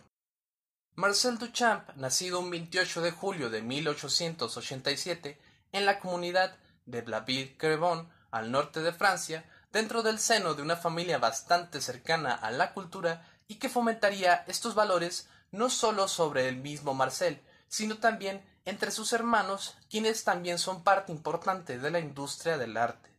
Marcel 0.96 1.38
Duchamp, 1.38 1.90
nacido 1.96 2.40
un 2.40 2.50
28 2.50 3.02
de 3.02 3.12
julio 3.12 3.50
de 3.50 3.62
1887 3.62 5.42
en 5.72 5.86
la 5.86 6.00
comunidad 6.00 6.56
de 6.86 7.04
Blainville-Crevon, 7.04 8.10
al 8.32 8.52
norte 8.52 8.82
de 8.82 8.94
Francia, 8.94 9.44
dentro 9.72 10.04
del 10.04 10.20
seno 10.20 10.54
de 10.54 10.62
una 10.62 10.76
familia 10.76 11.18
bastante 11.18 11.82
cercana 11.82 12.34
a 12.36 12.52
la 12.52 12.74
cultura 12.74 13.28
y 13.48 13.56
que 13.56 13.70
fomentaría 13.70 14.44
estos 14.48 14.76
valores 14.76 15.28
no 15.52 15.70
solo 15.70 16.08
sobre 16.08 16.48
el 16.50 16.58
mismo 16.58 16.94
Marcel, 16.94 17.42
sino 17.68 17.98
también 17.98 18.44
entre 18.66 18.92
sus 18.92 19.14
hermanos, 19.14 19.76
quienes 19.90 20.24
también 20.24 20.58
son 20.58 20.84
parte 20.84 21.12
importante 21.12 21.78
de 21.80 21.92
la 21.92 22.00
industria 22.00 22.58
del 22.58 22.78
arte. 22.78 23.10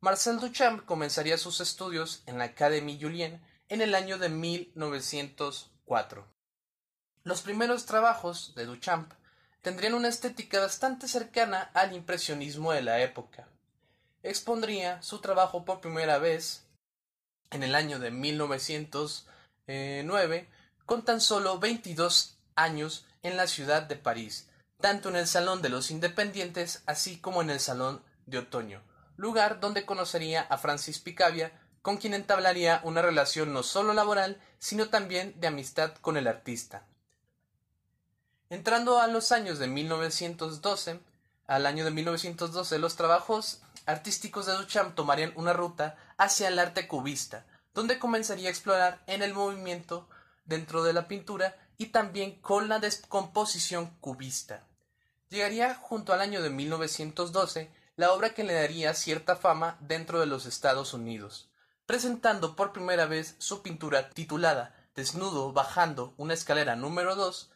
Marcel 0.00 0.38
Duchamp 0.38 0.84
comenzaría 0.84 1.38
sus 1.38 1.60
estudios 1.60 2.22
en 2.26 2.38
la 2.38 2.44
Académie 2.44 2.98
Julien 3.00 3.42
en 3.68 3.80
el 3.80 3.94
año 3.94 4.18
de 4.18 4.28
1904. 4.28 6.26
Los 7.22 7.42
primeros 7.42 7.86
trabajos 7.86 8.54
de 8.54 8.64
Duchamp 8.64 9.12
tendrían 9.62 9.94
una 9.94 10.08
estética 10.08 10.60
bastante 10.60 11.06
cercana 11.06 11.70
al 11.74 11.94
impresionismo 11.94 12.72
de 12.72 12.82
la 12.82 13.00
época. 13.00 13.48
Expondría 14.22 15.02
su 15.02 15.20
trabajo 15.20 15.64
por 15.64 15.80
primera 15.80 16.18
vez 16.18 16.64
en 17.50 17.62
el 17.62 17.74
año 17.74 17.98
de 17.98 18.10
1909 18.10 20.48
con 20.86 21.04
tan 21.04 21.20
solo 21.20 21.58
22 21.58 22.38
años 22.54 23.04
en 23.22 23.36
la 23.36 23.46
ciudad 23.46 23.82
de 23.82 23.96
París, 23.96 24.48
tanto 24.80 25.08
en 25.08 25.16
el 25.16 25.26
Salón 25.26 25.62
de 25.62 25.68
los 25.68 25.90
Independientes 25.90 26.82
así 26.86 27.18
como 27.18 27.42
en 27.42 27.50
el 27.50 27.60
Salón 27.60 28.02
de 28.26 28.38
Otoño, 28.38 28.82
lugar 29.16 29.60
donde 29.60 29.84
conocería 29.84 30.42
a 30.42 30.58
Francis 30.58 30.98
Picabia, 30.98 31.52
con 31.82 31.96
quien 31.96 32.14
entablaría 32.14 32.80
una 32.84 33.02
relación 33.02 33.52
no 33.52 33.62
solo 33.62 33.94
laboral, 33.94 34.40
sino 34.58 34.88
también 34.88 35.38
de 35.40 35.46
amistad 35.46 35.94
con 36.00 36.16
el 36.16 36.26
artista. 36.26 36.84
Entrando 38.50 38.98
a 38.98 39.06
los 39.06 39.32
años 39.32 39.58
de 39.58 39.68
1912, 39.68 41.00
al 41.46 41.66
año 41.66 41.84
de 41.84 41.90
1912, 41.90 42.78
los 42.78 42.96
trabajos 42.96 43.62
artísticos 43.86 44.46
de 44.46 44.54
Duchamp 44.54 44.94
tomarían 44.94 45.32
una 45.36 45.52
ruta 45.52 45.96
hacia 46.18 46.48
el 46.48 46.58
arte 46.58 46.88
cubista, 46.88 47.46
donde 47.74 47.98
comenzaría 47.98 48.48
a 48.48 48.50
explorar 48.50 49.02
en 49.06 49.22
el 49.22 49.34
movimiento 49.34 50.08
dentro 50.44 50.82
de 50.82 50.92
la 50.92 51.08
pintura 51.08 51.56
y 51.78 51.86
también 51.86 52.40
con 52.40 52.68
la 52.68 52.78
descomposición 52.78 53.96
cubista. 54.00 54.66
Llegaría 55.28 55.74
junto 55.74 56.12
al 56.12 56.20
año 56.20 56.42
de 56.42 56.50
1912 56.50 57.72
la 57.96 58.12
obra 58.12 58.34
que 58.34 58.44
le 58.44 58.54
daría 58.54 58.94
cierta 58.94 59.36
fama 59.36 59.76
dentro 59.80 60.20
de 60.20 60.26
los 60.26 60.46
Estados 60.46 60.94
Unidos, 60.94 61.50
presentando 61.86 62.56
por 62.56 62.72
primera 62.72 63.06
vez 63.06 63.36
su 63.38 63.62
pintura 63.62 64.10
titulada 64.10 64.74
Desnudo 64.94 65.52
bajando 65.52 66.14
una 66.16 66.34
escalera 66.34 66.76
número 66.76 67.14
2 67.14 67.50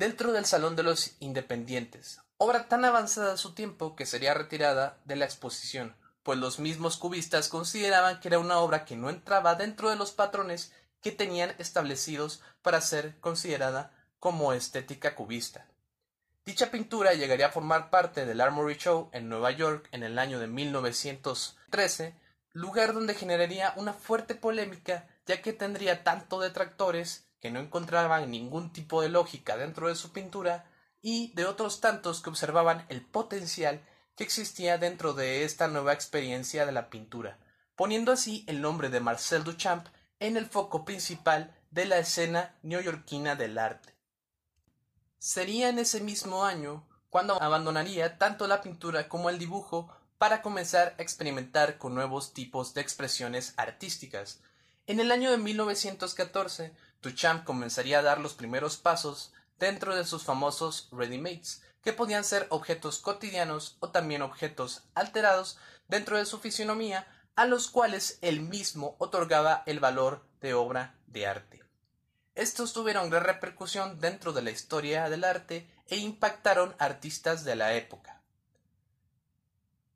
dentro 0.00 0.32
del 0.32 0.46
Salón 0.46 0.76
de 0.76 0.82
los 0.82 1.12
Independientes, 1.20 2.22
obra 2.38 2.68
tan 2.68 2.86
avanzada 2.86 3.34
a 3.34 3.36
su 3.36 3.52
tiempo 3.52 3.96
que 3.96 4.06
sería 4.06 4.32
retirada 4.32 4.96
de 5.04 5.14
la 5.14 5.26
exposición, 5.26 5.94
pues 6.22 6.38
los 6.38 6.58
mismos 6.58 6.96
cubistas 6.96 7.48
consideraban 7.48 8.18
que 8.18 8.28
era 8.28 8.38
una 8.38 8.60
obra 8.60 8.86
que 8.86 8.96
no 8.96 9.10
entraba 9.10 9.56
dentro 9.56 9.90
de 9.90 9.96
los 9.96 10.12
patrones 10.12 10.72
que 11.02 11.12
tenían 11.12 11.54
establecidos 11.58 12.40
para 12.62 12.80
ser 12.80 13.20
considerada 13.20 13.92
como 14.18 14.54
estética 14.54 15.14
cubista. 15.14 15.66
Dicha 16.46 16.70
pintura 16.70 17.12
llegaría 17.12 17.48
a 17.48 17.52
formar 17.52 17.90
parte 17.90 18.24
del 18.24 18.40
Armory 18.40 18.76
Show 18.76 19.10
en 19.12 19.28
Nueva 19.28 19.50
York 19.50 19.86
en 19.92 20.02
el 20.02 20.18
año 20.18 20.40
de 20.40 20.46
1913, 20.46 22.14
lugar 22.52 22.94
donde 22.94 23.12
generaría 23.12 23.74
una 23.76 23.92
fuerte 23.92 24.34
polémica 24.34 25.06
ya 25.26 25.42
que 25.42 25.52
tendría 25.52 26.04
tanto 26.04 26.40
detractores 26.40 27.26
que 27.40 27.50
no 27.50 27.60
encontraban 27.60 28.30
ningún 28.30 28.72
tipo 28.72 29.02
de 29.02 29.08
lógica 29.08 29.56
dentro 29.56 29.88
de 29.88 29.96
su 29.96 30.12
pintura 30.12 30.70
y 31.02 31.32
de 31.34 31.46
otros 31.46 31.80
tantos 31.80 32.20
que 32.20 32.30
observaban 32.30 32.84
el 32.88 33.00
potencial 33.00 33.80
que 34.14 34.24
existía 34.24 34.78
dentro 34.78 35.14
de 35.14 35.44
esta 35.44 35.68
nueva 35.68 35.92
experiencia 35.92 36.66
de 36.66 36.72
la 36.72 36.90
pintura, 36.90 37.38
poniendo 37.74 38.12
así 38.12 38.44
el 38.46 38.60
nombre 38.60 38.90
de 38.90 39.00
Marcel 39.00 39.44
Duchamp 39.44 39.86
en 40.18 40.36
el 40.36 40.46
foco 40.46 40.84
principal 40.84 41.56
de 41.70 41.86
la 41.86 41.98
escena 41.98 42.54
neoyorquina 42.62 43.36
del 43.36 43.56
arte. 43.56 43.94
Sería 45.18 45.68
en 45.68 45.78
ese 45.78 46.00
mismo 46.00 46.44
año 46.44 46.86
cuando 47.08 47.40
abandonaría 47.42 48.18
tanto 48.18 48.46
la 48.46 48.60
pintura 48.60 49.08
como 49.08 49.30
el 49.30 49.38
dibujo 49.38 49.94
para 50.18 50.42
comenzar 50.42 50.94
a 50.98 51.02
experimentar 51.02 51.78
con 51.78 51.94
nuevos 51.94 52.34
tipos 52.34 52.74
de 52.74 52.82
expresiones 52.82 53.54
artísticas. 53.56 54.42
En 54.86 55.00
el 55.00 55.10
año 55.10 55.30
de 55.30 55.38
1914, 55.38 56.74
Duchamp 57.02 57.44
comenzaría 57.44 58.00
a 58.00 58.02
dar 58.02 58.20
los 58.20 58.34
primeros 58.34 58.76
pasos 58.76 59.32
dentro 59.58 59.94
de 59.94 60.04
sus 60.04 60.24
famosos 60.24 60.88
ready-mates, 60.92 61.62
que 61.82 61.92
podían 61.92 62.24
ser 62.24 62.46
objetos 62.50 62.98
cotidianos 62.98 63.76
o 63.80 63.90
también 63.90 64.22
objetos 64.22 64.82
alterados 64.94 65.58
dentro 65.88 66.18
de 66.18 66.26
su 66.26 66.38
fisionomía, 66.38 67.06
a 67.36 67.46
los 67.46 67.70
cuales 67.70 68.18
él 68.20 68.40
mismo 68.40 68.96
otorgaba 68.98 69.62
el 69.66 69.80
valor 69.80 70.26
de 70.40 70.54
obra 70.54 70.94
de 71.06 71.26
arte. 71.26 71.62
Estos 72.34 72.72
tuvieron 72.72 73.10
gran 73.10 73.24
repercusión 73.24 73.98
dentro 74.00 74.32
de 74.32 74.42
la 74.42 74.50
historia 74.50 75.08
del 75.10 75.24
arte 75.24 75.68
e 75.88 75.96
impactaron 75.96 76.74
artistas 76.78 77.44
de 77.44 77.56
la 77.56 77.74
época. 77.74 78.20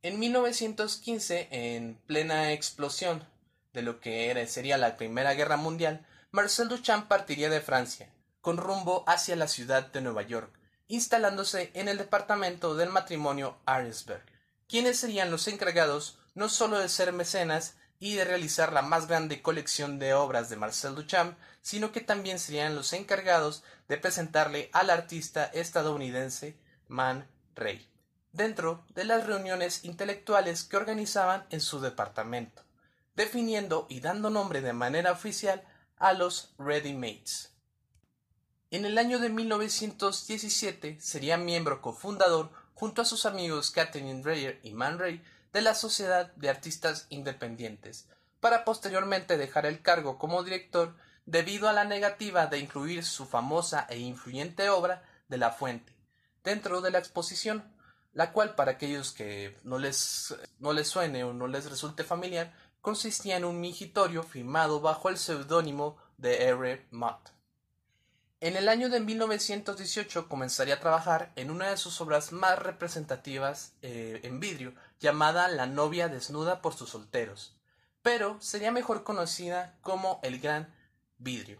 En 0.02 0.18
1915, 0.18 1.48
en 1.50 1.94
plena 2.06 2.52
explosión 2.52 3.26
de 3.72 3.82
lo 3.82 4.00
que 4.00 4.46
sería 4.46 4.76
la 4.76 4.96
Primera 4.96 5.34
Guerra 5.34 5.56
Mundial, 5.56 6.06
Marcel 6.34 6.66
Duchamp 6.66 7.06
partiría 7.06 7.48
de 7.48 7.60
Francia, 7.60 8.10
con 8.40 8.56
rumbo 8.56 9.04
hacia 9.06 9.36
la 9.36 9.46
ciudad 9.46 9.92
de 9.92 10.00
Nueva 10.00 10.22
York, 10.22 10.52
instalándose 10.88 11.70
en 11.74 11.86
el 11.86 11.96
departamento 11.96 12.74
del 12.74 12.88
matrimonio 12.88 13.56
Aresberg, 13.66 14.24
quienes 14.66 14.98
serían 14.98 15.30
los 15.30 15.46
encargados 15.46 16.18
no 16.34 16.48
solo 16.48 16.80
de 16.80 16.88
ser 16.88 17.12
mecenas 17.12 17.76
y 18.00 18.16
de 18.16 18.24
realizar 18.24 18.72
la 18.72 18.82
más 18.82 19.06
grande 19.06 19.42
colección 19.42 20.00
de 20.00 20.12
obras 20.12 20.48
de 20.48 20.56
Marcel 20.56 20.96
Duchamp, 20.96 21.38
sino 21.62 21.92
que 21.92 22.00
también 22.00 22.40
serían 22.40 22.74
los 22.74 22.92
encargados 22.94 23.62
de 23.86 23.96
presentarle 23.96 24.70
al 24.72 24.90
artista 24.90 25.44
estadounidense 25.44 26.58
Man 26.88 27.28
Ray, 27.54 27.88
dentro 28.32 28.84
de 28.88 29.04
las 29.04 29.24
reuniones 29.24 29.84
intelectuales 29.84 30.64
que 30.64 30.78
organizaban 30.78 31.46
en 31.50 31.60
su 31.60 31.78
departamento, 31.78 32.64
definiendo 33.14 33.86
y 33.88 34.00
dando 34.00 34.30
nombre 34.30 34.62
de 34.62 34.72
manera 34.72 35.12
oficial 35.12 35.62
a 35.96 36.12
los 36.12 36.54
Ready 36.58 36.94
Mates. 36.94 37.52
En 38.70 38.84
el 38.84 38.98
año 38.98 39.18
de 39.18 39.28
1917 39.28 40.98
sería 41.00 41.36
miembro 41.36 41.80
cofundador 41.80 42.50
junto 42.74 43.02
a 43.02 43.04
sus 43.04 43.26
amigos 43.26 43.70
Catherine 43.70 44.22
Dreyer 44.22 44.58
y 44.62 44.72
Man 44.72 44.98
Ray 44.98 45.22
de 45.52 45.62
la 45.62 45.74
Sociedad 45.74 46.32
de 46.34 46.50
Artistas 46.50 47.06
Independientes, 47.08 48.08
para 48.40 48.64
posteriormente 48.64 49.36
dejar 49.38 49.66
el 49.66 49.80
cargo 49.80 50.18
como 50.18 50.42
director 50.42 50.96
debido 51.26 51.68
a 51.68 51.72
la 51.72 51.84
negativa 51.84 52.46
de 52.48 52.58
incluir 52.58 53.04
su 53.04 53.26
famosa 53.26 53.86
e 53.88 53.98
influyente 53.98 54.68
obra 54.68 55.02
de 55.28 55.38
La 55.38 55.52
Fuente 55.52 55.94
dentro 56.44 56.80
de 56.82 56.90
la 56.90 56.98
exposición, 56.98 57.64
la 58.12 58.32
cual 58.32 58.54
para 58.54 58.72
aquellos 58.72 59.12
que 59.12 59.58
no 59.64 59.78
les, 59.78 60.36
no 60.60 60.72
les 60.72 60.86
suene 60.86 61.24
o 61.24 61.32
no 61.32 61.48
les 61.48 61.68
resulte 61.68 62.04
familiar, 62.04 62.52
consistía 62.84 63.38
en 63.38 63.46
un 63.46 63.62
mingitorio 63.62 64.22
firmado 64.22 64.78
bajo 64.78 65.08
el 65.08 65.16
seudónimo 65.16 65.96
de 66.18 66.48
R. 66.48 66.86
Mott. 66.90 67.30
En 68.40 68.56
el 68.56 68.68
año 68.68 68.90
de 68.90 69.00
1918 69.00 70.28
comenzaría 70.28 70.74
a 70.74 70.80
trabajar 70.80 71.32
en 71.34 71.50
una 71.50 71.70
de 71.70 71.78
sus 71.78 71.98
obras 72.02 72.32
más 72.32 72.58
representativas 72.58 73.72
eh, 73.80 74.20
en 74.22 74.38
vidrio, 74.38 74.74
llamada 75.00 75.48
La 75.48 75.64
novia 75.64 76.08
desnuda 76.08 76.60
por 76.60 76.74
sus 76.74 76.90
solteros, 76.90 77.56
pero 78.02 78.38
sería 78.42 78.70
mejor 78.70 79.02
conocida 79.02 79.78
como 79.80 80.20
El 80.22 80.38
Gran 80.38 80.70
Vidrio. 81.16 81.58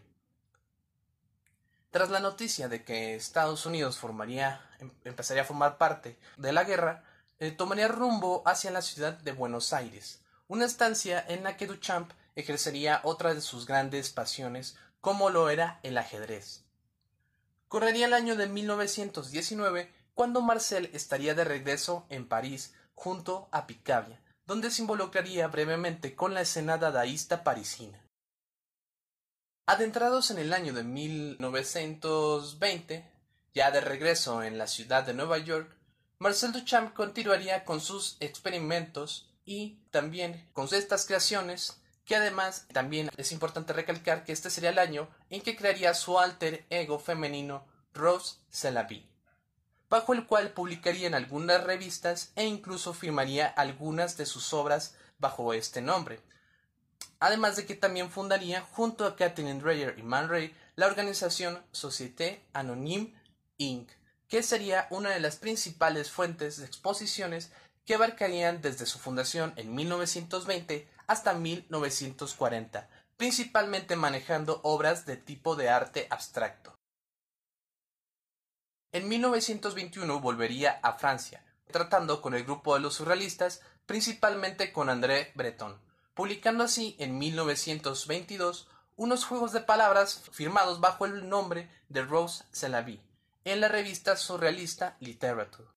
Tras 1.89 2.11
la 2.11 2.19
noticia 2.19 2.67
de 2.67 2.83
que 2.83 3.15
Estados 3.15 3.65
Unidos 3.65 3.97
formaría, 3.97 4.61
em, 4.77 4.91
empezaría 5.03 5.41
a 5.41 5.47
formar 5.47 5.79
parte 5.79 6.19
de 6.37 6.53
la 6.53 6.65
guerra, 6.65 7.03
eh, 7.39 7.49
tomaría 7.49 7.87
rumbo 7.87 8.43
hacia 8.45 8.69
la 8.69 8.83
ciudad 8.83 9.13
de 9.13 9.31
Buenos 9.31 9.73
Aires, 9.73 10.21
una 10.47 10.65
estancia 10.65 11.23
en 11.27 11.43
la 11.43 11.57
que 11.57 11.67
Duchamp 11.67 12.11
ejercería 12.35 13.01
otra 13.03 13.33
de 13.33 13.41
sus 13.41 13.65
grandes 13.65 14.11
pasiones, 14.11 14.77
como 15.01 15.29
lo 15.29 15.49
era 15.49 15.79
el 15.83 15.97
ajedrez. 15.97 16.63
Correría 17.67 18.05
el 18.05 18.13
año 18.13 18.35
de 18.35 18.47
1919 18.47 19.91
cuando 20.13 20.41
Marcel 20.41 20.89
estaría 20.93 21.35
de 21.35 21.43
regreso 21.43 22.05
en 22.09 22.27
París 22.27 22.73
junto 22.93 23.49
a 23.51 23.67
Picabia, 23.67 24.21
donde 24.45 24.71
se 24.71 24.81
involucraría 24.81 25.47
brevemente 25.47 26.15
con 26.15 26.33
la 26.33 26.41
escena 26.41 26.77
dadaísta 26.77 27.43
parisina. 27.43 28.01
Adentrados 29.65 30.31
en 30.31 30.37
el 30.37 30.53
año 30.53 30.73
de 30.73 30.83
1920, 30.83 33.11
ya 33.53 33.71
de 33.71 33.81
regreso 33.81 34.43
en 34.43 34.57
la 34.57 34.67
ciudad 34.67 35.03
de 35.03 35.15
Nueva 35.15 35.39
York, 35.39 35.75
Marcel 36.19 36.51
Duchamp 36.51 36.93
continuaría 36.93 37.65
con 37.65 37.81
sus 37.81 38.17
experimentos 38.19 39.27
y 39.45 39.77
también 39.91 40.49
con 40.53 40.67
estas 40.73 41.05
creaciones 41.05 41.79
que 42.03 42.15
además 42.15 42.67
también 42.73 43.09
es 43.17 43.31
importante 43.31 43.73
recalcar 43.73 44.23
que 44.23 44.31
este 44.31 44.49
sería 44.49 44.69
el 44.71 44.79
año 44.79 45.07
en 45.29 45.41
que 45.41 45.55
crearía 45.55 45.93
su 45.93 46.19
alter 46.19 46.65
ego 46.69 46.99
femenino 46.99 47.65
Rose 47.93 48.37
Celavi, 48.51 49.07
bajo 49.89 50.13
el 50.13 50.25
cual 50.27 50.51
publicaría 50.51 51.07
en 51.07 51.15
algunas 51.15 51.63
revistas 51.63 52.31
e 52.35 52.45
incluso 52.45 52.93
firmaría 52.93 53.47
algunas 53.47 54.17
de 54.17 54.25
sus 54.25 54.53
obras 54.53 54.95
bajo 55.17 55.53
este 55.53 55.81
nombre. 55.81 56.19
Además 57.19 57.55
de 57.55 57.65
que 57.65 57.75
también 57.75 58.11
fundaría, 58.11 58.61
junto 58.61 59.05
a 59.05 59.15
Kathleen 59.15 59.59
Dreyer 59.59 59.95
y 59.97 60.03
Man 60.03 60.29
Ray, 60.29 60.53
la 60.75 60.85
organización 60.85 61.63
Société 61.71 62.45
Anonyme 62.53 63.13
Inc., 63.57 63.89
que 64.27 64.43
sería 64.43 64.87
una 64.89 65.11
de 65.11 65.19
las 65.19 65.37
principales 65.37 66.11
fuentes 66.11 66.57
de 66.57 66.65
exposiciones 66.65 67.51
que 67.85 67.95
abarcarían 67.95 68.61
desde 68.61 68.85
su 68.85 68.99
fundación 68.99 69.53
en 69.55 69.73
1920 69.73 70.87
hasta 71.07 71.33
1940, 71.33 72.89
principalmente 73.17 73.95
manejando 73.95 74.59
obras 74.63 75.05
de 75.05 75.17
tipo 75.17 75.55
de 75.55 75.69
arte 75.69 76.07
abstracto. 76.09 76.77
En 78.91 79.07
1921 79.07 80.19
volvería 80.19 80.79
a 80.81 80.93
Francia, 80.93 81.43
tratando 81.71 82.21
con 82.21 82.33
el 82.33 82.43
grupo 82.43 82.73
de 82.73 82.79
los 82.79 82.95
surrealistas, 82.95 83.61
principalmente 83.85 84.71
con 84.71 84.89
André 84.89 85.31
Breton, 85.35 85.79
publicando 86.13 86.63
así 86.63 86.95
en 86.97 87.17
1922 87.17 88.67
unos 88.95 89.25
juegos 89.25 89.51
de 89.51 89.59
palabras 89.59 90.23
firmados 90.31 90.79
bajo 90.79 91.05
el 91.05 91.27
nombre 91.27 91.69
de 91.89 92.03
Rose 92.03 92.45
Celavi 92.51 93.01
en 93.43 93.61
la 93.61 93.67
revista 93.67 94.15
surrealista 94.15 94.95
Literature. 95.01 95.74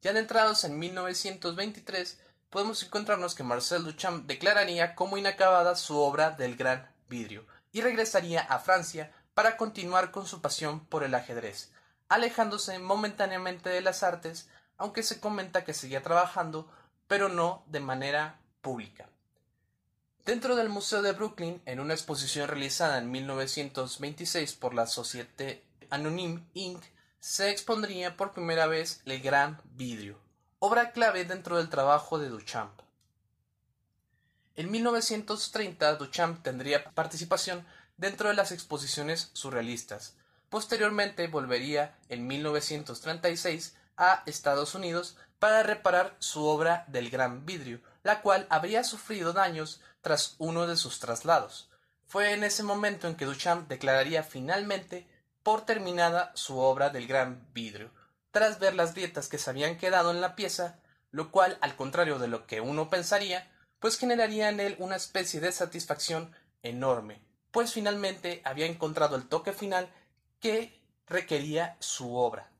Ya 0.00 0.12
adentrados 0.12 0.62
en 0.62 0.78
1923, 0.78 2.20
podemos 2.50 2.82
encontrarnos 2.84 3.34
que 3.34 3.42
Marcel 3.42 3.82
Duchamp 3.82 4.26
declararía 4.26 4.94
como 4.94 5.16
inacabada 5.16 5.74
su 5.74 5.98
obra 5.98 6.30
del 6.30 6.56
Gran 6.56 6.88
Vidrio 7.08 7.44
y 7.72 7.80
regresaría 7.80 8.42
a 8.42 8.60
Francia 8.60 9.12
para 9.34 9.56
continuar 9.56 10.12
con 10.12 10.26
su 10.26 10.40
pasión 10.40 10.86
por 10.86 11.02
el 11.02 11.14
ajedrez, 11.14 11.72
alejándose 12.08 12.78
momentáneamente 12.78 13.70
de 13.70 13.80
las 13.80 14.04
artes, 14.04 14.48
aunque 14.76 15.02
se 15.02 15.18
comenta 15.18 15.64
que 15.64 15.74
seguía 15.74 16.02
trabajando, 16.02 16.70
pero 17.08 17.28
no 17.28 17.64
de 17.66 17.80
manera 17.80 18.38
pública. 18.60 19.08
Dentro 20.24 20.54
del 20.54 20.68
Museo 20.68 21.02
de 21.02 21.12
Brooklyn, 21.12 21.60
en 21.66 21.80
una 21.80 21.94
exposición 21.94 22.48
realizada 22.48 22.98
en 22.98 23.10
1926 23.10 24.52
por 24.54 24.74
la 24.74 24.86
Société 24.86 25.64
Anonyme 25.90 26.44
Inc., 26.54 26.84
se 27.20 27.50
expondría 27.50 28.16
por 28.16 28.32
primera 28.32 28.66
vez 28.66 29.02
el 29.04 29.20
Gran 29.20 29.60
Vidrio, 29.74 30.18
obra 30.60 30.92
clave 30.92 31.24
dentro 31.24 31.56
del 31.56 31.68
trabajo 31.68 32.18
de 32.18 32.28
Duchamp. 32.28 32.80
En 34.54 34.70
1930 34.70 35.96
Duchamp 35.96 36.42
tendría 36.42 36.84
participación 36.92 37.66
dentro 37.96 38.28
de 38.28 38.34
las 38.34 38.52
exposiciones 38.52 39.30
surrealistas. 39.32 40.16
Posteriormente 40.48 41.26
volvería 41.26 41.98
en 42.08 42.26
1936 42.26 43.76
a 43.96 44.22
Estados 44.26 44.74
Unidos 44.74 45.16
para 45.38 45.62
reparar 45.62 46.16
su 46.20 46.44
obra 46.44 46.84
del 46.88 47.10
Gran 47.10 47.44
Vidrio, 47.44 47.80
la 48.02 48.22
cual 48.22 48.46
habría 48.48 48.84
sufrido 48.84 49.32
daños 49.32 49.80
tras 50.00 50.36
uno 50.38 50.66
de 50.66 50.76
sus 50.76 51.00
traslados. 51.00 51.68
Fue 52.06 52.32
en 52.32 52.44
ese 52.44 52.62
momento 52.62 53.06
en 53.06 53.16
que 53.16 53.26
Duchamp 53.26 53.68
declararía 53.68 54.22
finalmente 54.22 55.06
por 55.42 55.64
terminada 55.64 56.32
su 56.34 56.58
obra 56.58 56.90
del 56.90 57.06
Gran 57.06 57.48
Vidrio, 57.52 57.90
tras 58.30 58.58
ver 58.58 58.74
las 58.74 58.94
grietas 58.94 59.28
que 59.28 59.38
se 59.38 59.50
habían 59.50 59.78
quedado 59.78 60.10
en 60.10 60.20
la 60.20 60.36
pieza, 60.36 60.80
lo 61.10 61.30
cual, 61.30 61.58
al 61.60 61.76
contrario 61.76 62.18
de 62.18 62.28
lo 62.28 62.46
que 62.46 62.60
uno 62.60 62.90
pensaría, 62.90 63.50
pues 63.78 63.98
generaría 63.98 64.48
en 64.48 64.60
él 64.60 64.76
una 64.78 64.96
especie 64.96 65.40
de 65.40 65.52
satisfacción 65.52 66.34
enorme, 66.62 67.22
pues 67.50 67.72
finalmente 67.72 68.42
había 68.44 68.66
encontrado 68.66 69.16
el 69.16 69.28
toque 69.28 69.52
final 69.52 69.92
que 70.40 70.80
requería 71.06 71.76
su 71.80 72.14
obra. 72.14 72.50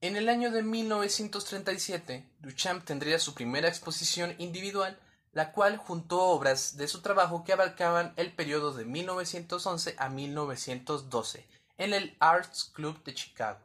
En 0.00 0.16
el 0.16 0.28
año 0.28 0.50
de 0.50 0.62
1937, 0.62 2.28
Duchamp 2.40 2.84
tendría 2.84 3.18
su 3.18 3.34
primera 3.34 3.68
exposición 3.68 4.34
individual, 4.38 4.98
la 5.36 5.52
cual 5.52 5.76
juntó 5.76 6.22
obras 6.22 6.78
de 6.78 6.88
su 6.88 7.02
trabajo 7.02 7.44
que 7.44 7.52
abarcaban 7.52 8.14
el 8.16 8.32
periodo 8.32 8.72
de 8.72 8.86
1911 8.86 9.94
a 9.98 10.08
1912 10.08 11.46
en 11.76 11.92
el 11.92 12.16
Arts 12.20 12.70
Club 12.72 13.04
de 13.04 13.12
Chicago. 13.12 13.58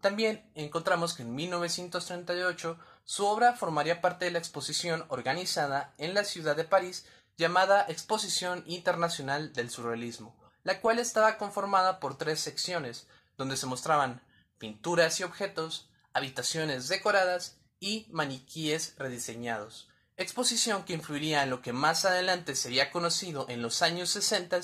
También 0.00 0.44
encontramos 0.56 1.14
que 1.14 1.22
en 1.22 1.36
1938 1.36 2.76
su 3.04 3.26
obra 3.26 3.52
formaría 3.52 4.00
parte 4.00 4.24
de 4.24 4.32
la 4.32 4.40
exposición 4.40 5.04
organizada 5.06 5.94
en 5.98 6.14
la 6.14 6.24
ciudad 6.24 6.56
de 6.56 6.64
París 6.64 7.06
llamada 7.36 7.86
Exposición 7.88 8.64
Internacional 8.66 9.52
del 9.52 9.70
Surrealismo, 9.70 10.34
la 10.64 10.80
cual 10.80 10.98
estaba 10.98 11.38
conformada 11.38 12.00
por 12.00 12.18
tres 12.18 12.40
secciones, 12.40 13.06
donde 13.36 13.56
se 13.56 13.66
mostraban 13.66 14.20
pinturas 14.58 15.20
y 15.20 15.22
objetos, 15.22 15.88
habitaciones 16.12 16.88
decoradas 16.88 17.56
y 17.78 18.08
maniquíes 18.10 18.96
rediseñados, 18.98 19.88
exposición 20.18 20.84
que 20.84 20.92
influiría 20.92 21.44
en 21.44 21.50
lo 21.50 21.62
que 21.62 21.72
más 21.72 22.04
adelante 22.04 22.56
sería 22.56 22.90
conocido 22.90 23.46
en 23.48 23.62
los 23.62 23.82
años 23.82 24.10
60 24.10 24.60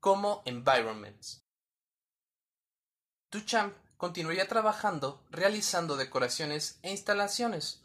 como 0.00 0.42
environments. 0.44 1.42
Duchamp 3.30 3.74
continuaría 3.96 4.48
trabajando 4.48 5.24
realizando 5.30 5.96
decoraciones 5.96 6.78
e 6.82 6.90
instalaciones. 6.90 7.82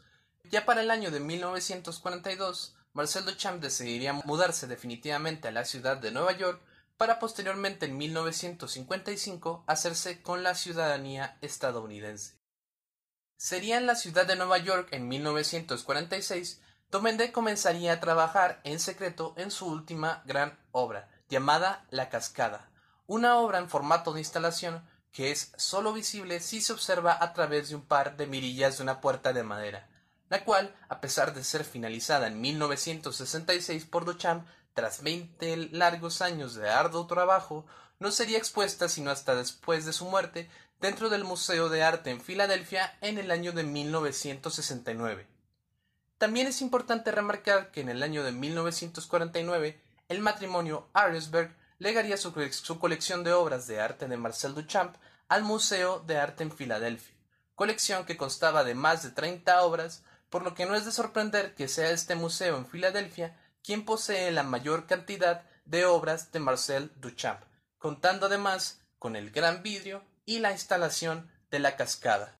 Ya 0.50 0.66
para 0.66 0.82
el 0.82 0.90
año 0.90 1.10
de 1.10 1.20
1942, 1.20 2.74
Marcel 2.92 3.24
Duchamp 3.24 3.62
decidiría 3.62 4.12
mudarse 4.12 4.66
definitivamente 4.66 5.48
a 5.48 5.52
la 5.52 5.64
ciudad 5.64 5.96
de 5.96 6.10
Nueva 6.10 6.32
York 6.32 6.60
para 6.96 7.18
posteriormente 7.18 7.86
en 7.86 7.96
1955 7.96 9.64
hacerse 9.66 10.22
con 10.22 10.42
la 10.42 10.54
ciudadanía 10.54 11.38
estadounidense. 11.40 12.36
Sería 13.36 13.78
en 13.78 13.86
la 13.86 13.94
ciudad 13.94 14.26
de 14.26 14.36
Nueva 14.36 14.58
York 14.58 14.88
en 14.92 15.08
1946 15.08 16.60
donde 16.92 17.32
comenzaría 17.32 17.94
a 17.94 18.00
trabajar 18.00 18.60
en 18.64 18.78
secreto 18.78 19.32
en 19.38 19.50
su 19.50 19.66
última 19.66 20.22
gran 20.26 20.58
obra, 20.72 21.08
llamada 21.30 21.86
La 21.88 22.10
Cascada, 22.10 22.68
una 23.06 23.38
obra 23.38 23.58
en 23.58 23.70
formato 23.70 24.12
de 24.12 24.20
instalación 24.20 24.86
que 25.10 25.30
es 25.30 25.52
sólo 25.56 25.94
visible 25.94 26.40
si 26.40 26.60
se 26.60 26.74
observa 26.74 27.16
a 27.18 27.32
través 27.32 27.70
de 27.70 27.76
un 27.76 27.82
par 27.82 28.18
de 28.18 28.26
mirillas 28.26 28.76
de 28.76 28.82
una 28.82 29.00
puerta 29.00 29.32
de 29.32 29.42
madera, 29.42 29.88
la 30.28 30.44
cual, 30.44 30.76
a 30.90 31.00
pesar 31.00 31.32
de 31.32 31.44
ser 31.44 31.64
finalizada 31.64 32.26
en 32.26 32.38
1966 32.42 33.86
por 33.86 34.04
Duchamp, 34.04 34.46
tras 34.74 35.02
veinte 35.02 35.56
largos 35.72 36.20
años 36.20 36.54
de 36.54 36.68
arduo 36.68 37.06
trabajo, 37.06 37.64
no 38.00 38.10
sería 38.10 38.36
expuesta 38.36 38.90
sino 38.90 39.10
hasta 39.10 39.34
después 39.34 39.86
de 39.86 39.94
su 39.94 40.04
muerte 40.04 40.50
dentro 40.78 41.08
del 41.08 41.24
Museo 41.24 41.70
de 41.70 41.82
Arte 41.82 42.10
en 42.10 42.20
Filadelfia 42.20 42.98
en 43.00 43.16
el 43.16 43.30
año 43.30 43.52
de 43.52 43.62
1969. 43.62 45.31
También 46.22 46.46
es 46.46 46.62
importante 46.62 47.10
remarcar 47.10 47.72
que 47.72 47.80
en 47.80 47.88
el 47.88 48.00
año 48.00 48.22
de 48.22 48.30
1949 48.30 49.80
el 50.06 50.20
matrimonio 50.20 50.88
Aresberg 50.92 51.52
legaría 51.80 52.16
su, 52.16 52.32
su, 52.52 52.78
colección 52.78 53.24
de 53.24 53.32
obras 53.32 53.66
de 53.66 53.80
arte 53.80 54.06
de 54.06 54.16
Marcel 54.16 54.54
Duchamp 54.54 54.94
al 55.26 55.42
Museo 55.42 55.98
de 55.98 56.18
Arte 56.18 56.44
en 56.44 56.52
Filadelfia, 56.52 57.16
colección 57.56 58.06
que 58.06 58.16
constaba 58.16 58.62
de 58.62 58.76
más 58.76 59.02
de 59.02 59.10
30 59.10 59.62
obras, 59.62 60.04
por 60.30 60.44
lo 60.44 60.54
que 60.54 60.64
no 60.64 60.76
es 60.76 60.84
de 60.84 60.92
sorprender 60.92 61.56
que 61.56 61.66
sea 61.66 61.90
este 61.90 62.14
museo 62.14 62.56
en 62.56 62.68
Filadelfia 62.68 63.36
quien 63.64 63.84
posee 63.84 64.30
la 64.30 64.44
mayor 64.44 64.86
cantidad 64.86 65.42
de 65.64 65.86
obras 65.86 66.30
de 66.30 66.38
Marcel 66.38 66.92
Duchamp, 67.00 67.40
contando 67.78 68.26
además 68.26 68.80
con 69.00 69.16
el 69.16 69.32
gran 69.32 69.64
vidrio 69.64 70.04
y 70.24 70.38
la 70.38 70.52
instalación 70.52 71.32
de 71.50 71.58
la 71.58 71.74
cascada. 71.74 72.38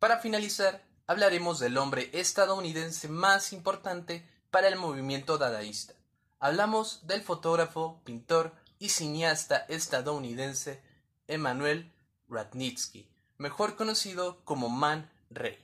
Para 0.00 0.18
finalizar, 0.18 0.85
hablaremos 1.06 1.58
del 1.58 1.78
hombre 1.78 2.10
estadounidense 2.12 3.08
más 3.08 3.52
importante 3.52 4.26
para 4.50 4.68
el 4.68 4.76
movimiento 4.76 5.38
dadaísta. 5.38 5.94
Hablamos 6.38 7.06
del 7.06 7.22
fotógrafo, 7.22 8.00
pintor 8.04 8.52
y 8.78 8.90
cineasta 8.90 9.56
estadounidense 9.68 10.82
Emanuel 11.28 11.92
Ratnitsky, 12.28 13.08
mejor 13.38 13.76
conocido 13.76 14.44
como 14.44 14.68
Man 14.68 15.10
Ray. 15.30 15.58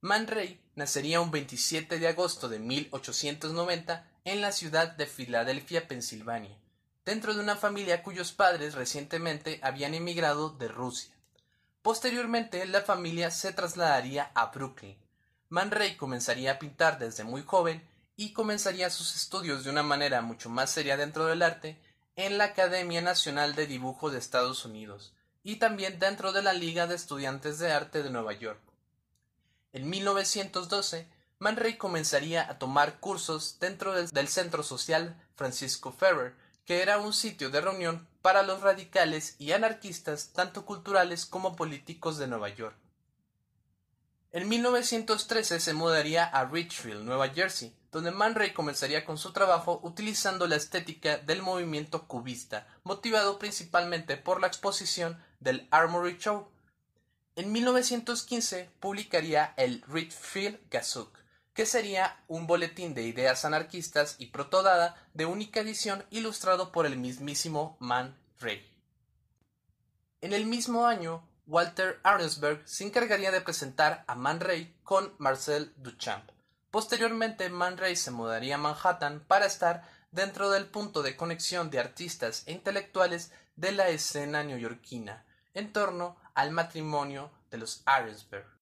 Man 0.00 0.26
Ray 0.26 0.60
nacería 0.74 1.20
un 1.20 1.30
27 1.30 1.98
de 1.98 2.08
agosto 2.08 2.48
de 2.48 2.58
1890 2.58 4.10
en 4.24 4.40
la 4.40 4.52
ciudad 4.52 4.88
de 4.88 5.06
Filadelfia, 5.06 5.86
Pensilvania, 5.86 6.58
dentro 7.04 7.34
de 7.34 7.40
una 7.40 7.56
familia 7.56 8.02
cuyos 8.02 8.32
padres 8.32 8.74
recientemente 8.74 9.60
habían 9.62 9.94
emigrado 9.94 10.50
de 10.50 10.68
Rusia. 10.68 11.13
Posteriormente, 11.84 12.64
la 12.64 12.80
familia 12.80 13.30
se 13.30 13.52
trasladaría 13.52 14.30
a 14.34 14.46
Brooklyn. 14.46 14.96
Man 15.50 15.70
Ray 15.70 15.96
comenzaría 15.98 16.52
a 16.52 16.58
pintar 16.58 16.98
desde 16.98 17.24
muy 17.24 17.42
joven 17.42 17.86
y 18.16 18.32
comenzaría 18.32 18.88
sus 18.88 19.14
estudios 19.14 19.64
de 19.64 19.70
una 19.70 19.82
manera 19.82 20.22
mucho 20.22 20.48
más 20.48 20.70
seria 20.70 20.96
dentro 20.96 21.26
del 21.26 21.42
arte 21.42 21.78
en 22.16 22.38
la 22.38 22.44
Academia 22.44 23.02
Nacional 23.02 23.54
de 23.54 23.66
Dibujo 23.66 24.10
de 24.10 24.18
Estados 24.18 24.64
Unidos 24.64 25.12
y 25.42 25.56
también 25.56 25.98
dentro 25.98 26.32
de 26.32 26.40
la 26.40 26.54
Liga 26.54 26.86
de 26.86 26.94
Estudiantes 26.94 27.58
de 27.58 27.70
Arte 27.70 28.02
de 28.02 28.08
Nueva 28.08 28.32
York. 28.32 28.62
En 29.74 29.90
1912, 29.90 31.06
Man 31.38 31.56
Ray 31.58 31.76
comenzaría 31.76 32.48
a 32.48 32.58
tomar 32.58 32.98
cursos 32.98 33.58
dentro 33.60 33.92
del 33.92 34.28
Centro 34.28 34.62
Social 34.62 35.22
Francisco 35.36 35.92
Ferrer, 35.92 36.34
que 36.64 36.80
era 36.80 36.96
un 36.96 37.12
sitio 37.12 37.50
de 37.50 37.60
reunión 37.60 38.08
para 38.24 38.42
los 38.42 38.62
radicales 38.62 39.36
y 39.38 39.52
anarquistas 39.52 40.32
tanto 40.32 40.64
culturales 40.64 41.26
como 41.26 41.56
políticos 41.56 42.16
de 42.16 42.26
Nueva 42.26 42.48
York. 42.48 42.74
En 44.32 44.48
1913 44.48 45.60
se 45.60 45.74
mudaría 45.74 46.24
a 46.24 46.46
Richfield, 46.46 47.04
Nueva 47.04 47.28
Jersey, 47.28 47.76
donde 47.92 48.12
Man 48.12 48.34
Ray 48.34 48.54
comenzaría 48.54 49.04
con 49.04 49.18
su 49.18 49.34
trabajo 49.34 49.78
utilizando 49.82 50.46
la 50.46 50.56
estética 50.56 51.18
del 51.18 51.42
movimiento 51.42 52.08
cubista, 52.08 52.66
motivado 52.82 53.38
principalmente 53.38 54.16
por 54.16 54.40
la 54.40 54.46
exposición 54.46 55.22
del 55.40 55.68
Armory 55.70 56.16
Show. 56.16 56.48
En 57.36 57.52
1915 57.52 58.70
publicaría 58.80 59.52
el 59.58 59.82
Richfield 59.86 60.60
Gazette, 60.70 61.23
que 61.54 61.66
sería 61.66 62.22
un 62.26 62.46
boletín 62.46 62.94
de 62.94 63.04
ideas 63.04 63.44
anarquistas 63.44 64.16
y 64.18 64.26
protodada 64.26 64.96
de 65.14 65.24
única 65.24 65.60
edición 65.60 66.04
ilustrado 66.10 66.72
por 66.72 66.84
el 66.84 66.98
mismísimo 66.98 67.76
Man 67.78 68.18
Ray. 68.40 68.70
En 70.20 70.32
el 70.32 70.46
mismo 70.46 70.86
año, 70.86 71.26
Walter 71.46 72.00
Arensberg 72.02 72.62
se 72.66 72.84
encargaría 72.84 73.30
de 73.30 73.40
presentar 73.40 74.04
a 74.08 74.14
Man 74.14 74.40
Ray 74.40 74.74
con 74.82 75.14
Marcel 75.18 75.72
Duchamp. 75.76 76.30
Posteriormente, 76.70 77.48
Man 77.50 77.78
Ray 77.78 77.94
se 77.94 78.10
mudaría 78.10 78.56
a 78.56 78.58
Manhattan 78.58 79.20
para 79.20 79.46
estar 79.46 79.88
dentro 80.10 80.50
del 80.50 80.66
punto 80.66 81.02
de 81.02 81.16
conexión 81.16 81.70
de 81.70 81.78
artistas 81.78 82.42
e 82.46 82.52
intelectuales 82.52 83.30
de 83.54 83.72
la 83.72 83.88
escena 83.88 84.42
neoyorquina, 84.42 85.24
en 85.52 85.72
torno 85.72 86.16
al 86.34 86.50
matrimonio 86.50 87.30
de 87.50 87.58
los 87.58 87.82
Arensberg. 87.84 88.53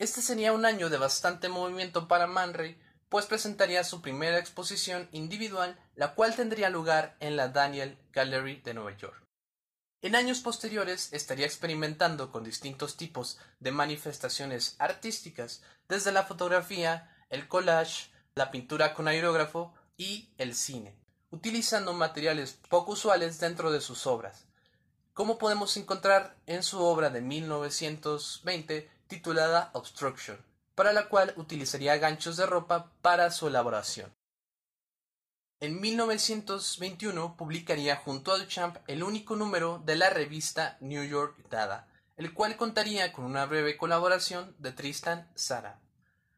Este 0.00 0.22
sería 0.22 0.54
un 0.54 0.64
año 0.64 0.88
de 0.88 0.96
bastante 0.96 1.50
movimiento 1.50 2.08
para 2.08 2.26
Man 2.26 2.54
Ray, 2.54 2.80
pues 3.10 3.26
presentaría 3.26 3.84
su 3.84 4.00
primera 4.00 4.38
exposición 4.38 5.10
individual, 5.12 5.78
la 5.94 6.14
cual 6.14 6.34
tendría 6.34 6.70
lugar 6.70 7.18
en 7.20 7.36
la 7.36 7.48
Daniel 7.48 7.98
Gallery 8.10 8.62
de 8.62 8.72
Nueva 8.72 8.96
York. 8.96 9.22
En 10.00 10.16
años 10.16 10.40
posteriores 10.40 11.12
estaría 11.12 11.44
experimentando 11.44 12.32
con 12.32 12.44
distintos 12.44 12.96
tipos 12.96 13.36
de 13.58 13.72
manifestaciones 13.72 14.74
artísticas, 14.78 15.60
desde 15.86 16.12
la 16.12 16.24
fotografía, 16.24 17.14
el 17.28 17.46
collage, 17.46 18.10
la 18.34 18.50
pintura 18.50 18.94
con 18.94 19.06
aerógrafo 19.06 19.74
y 19.98 20.32
el 20.38 20.54
cine, 20.54 20.96
utilizando 21.28 21.92
materiales 21.92 22.58
poco 22.70 22.92
usuales 22.92 23.38
dentro 23.38 23.70
de 23.70 23.82
sus 23.82 24.06
obras, 24.06 24.46
como 25.12 25.36
podemos 25.36 25.76
encontrar 25.76 26.38
en 26.46 26.62
su 26.62 26.80
obra 26.80 27.10
de 27.10 27.20
1920 27.20 28.99
titulada 29.10 29.70
Obstruction, 29.74 30.38
para 30.74 30.94
la 30.94 31.10
cual 31.10 31.34
utilizaría 31.36 31.98
ganchos 31.98 32.38
de 32.38 32.46
ropa 32.46 32.90
para 33.02 33.30
su 33.30 33.48
elaboración. 33.48 34.10
En 35.60 35.78
1921 35.78 37.36
publicaría 37.36 37.96
junto 37.96 38.32
a 38.32 38.38
Duchamp 38.38 38.78
el 38.86 39.02
único 39.02 39.36
número 39.36 39.82
de 39.84 39.96
la 39.96 40.08
revista 40.08 40.78
New 40.80 41.04
York 41.04 41.36
Dada, 41.50 41.86
el 42.16 42.32
cual 42.32 42.56
contaría 42.56 43.12
con 43.12 43.26
una 43.26 43.44
breve 43.44 43.76
colaboración 43.76 44.54
de 44.58 44.72
Tristan 44.72 45.30
Sara. 45.34 45.78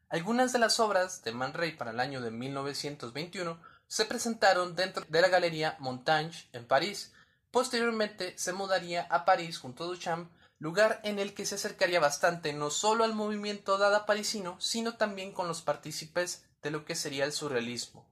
Algunas 0.09 0.51
de 0.51 0.59
las 0.59 0.79
obras 0.81 1.23
de 1.23 1.31
Man 1.31 1.53
Ray 1.53 1.71
para 1.71 1.91
el 1.91 2.01
año 2.01 2.19
de 2.19 2.31
1921 2.31 3.57
se 3.87 4.05
presentaron 4.05 4.75
dentro 4.75 5.05
de 5.07 5.21
la 5.21 5.29
Galería 5.29 5.77
Montagne 5.79 6.33
en 6.51 6.65
París. 6.65 7.13
Posteriormente 7.49 8.37
se 8.37 8.51
mudaría 8.51 9.03
a 9.03 9.23
París 9.23 9.57
junto 9.57 9.85
a 9.85 9.87
Duchamp, 9.87 10.29
lugar 10.63 11.01
en 11.03 11.19
el 11.19 11.33
que 11.33 11.45
se 11.45 11.55
acercaría 11.55 11.99
bastante 11.99 12.53
no 12.53 12.69
solo 12.69 13.03
al 13.03 13.13
movimiento 13.13 13.77
Dada 13.77 14.05
parisino, 14.05 14.55
sino 14.61 14.95
también 14.95 15.33
con 15.33 15.49
los 15.49 15.61
partícipes 15.61 16.45
de 16.61 16.71
lo 16.71 16.85
que 16.85 16.95
sería 16.95 17.25
el 17.25 17.33
surrealismo. 17.33 18.07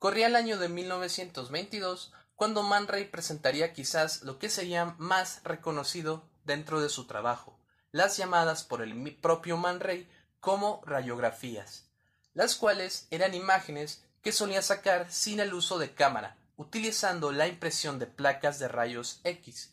Corría 0.00 0.26
el 0.26 0.34
año 0.34 0.58
de 0.58 0.68
1922 0.68 2.12
cuando 2.34 2.64
Man 2.64 2.88
Ray 2.88 3.04
presentaría 3.04 3.72
quizás 3.72 4.22
lo 4.22 4.40
que 4.40 4.48
sería 4.48 4.96
más 4.98 5.42
reconocido 5.44 6.24
dentro 6.44 6.80
de 6.80 6.88
su 6.88 7.06
trabajo, 7.06 7.56
las 7.92 8.16
llamadas 8.16 8.64
por 8.64 8.82
el 8.82 9.14
propio 9.18 9.56
Man 9.56 9.78
Ray 9.78 10.10
como 10.40 10.82
rayografías, 10.84 11.84
las 12.34 12.56
cuales 12.56 13.06
eran 13.12 13.32
imágenes 13.32 14.02
que 14.22 14.32
solía 14.32 14.62
sacar 14.62 15.12
sin 15.12 15.38
el 15.38 15.54
uso 15.54 15.78
de 15.78 15.94
cámara, 15.94 16.36
utilizando 16.56 17.30
la 17.30 17.46
impresión 17.46 18.00
de 18.00 18.08
placas 18.08 18.58
de 18.58 18.66
rayos 18.66 19.20
X, 19.22 19.70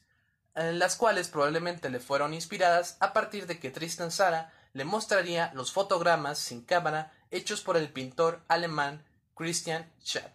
las 0.57 0.95
cuales 0.95 1.29
probablemente 1.29 1.89
le 1.89 1.99
fueron 1.99 2.33
inspiradas 2.33 2.97
a 2.99 3.13
partir 3.13 3.45
de 3.45 3.59
que 3.59 3.69
Tristan 3.69 4.11
Sara 4.11 4.51
le 4.73 4.85
mostraría 4.85 5.51
los 5.53 5.71
fotogramas 5.71 6.39
sin 6.39 6.63
cámara 6.63 7.11
hechos 7.31 7.61
por 7.61 7.77
el 7.77 7.89
pintor 7.91 8.41
alemán 8.47 9.05
Christian 9.35 9.91
Schad. 10.03 10.31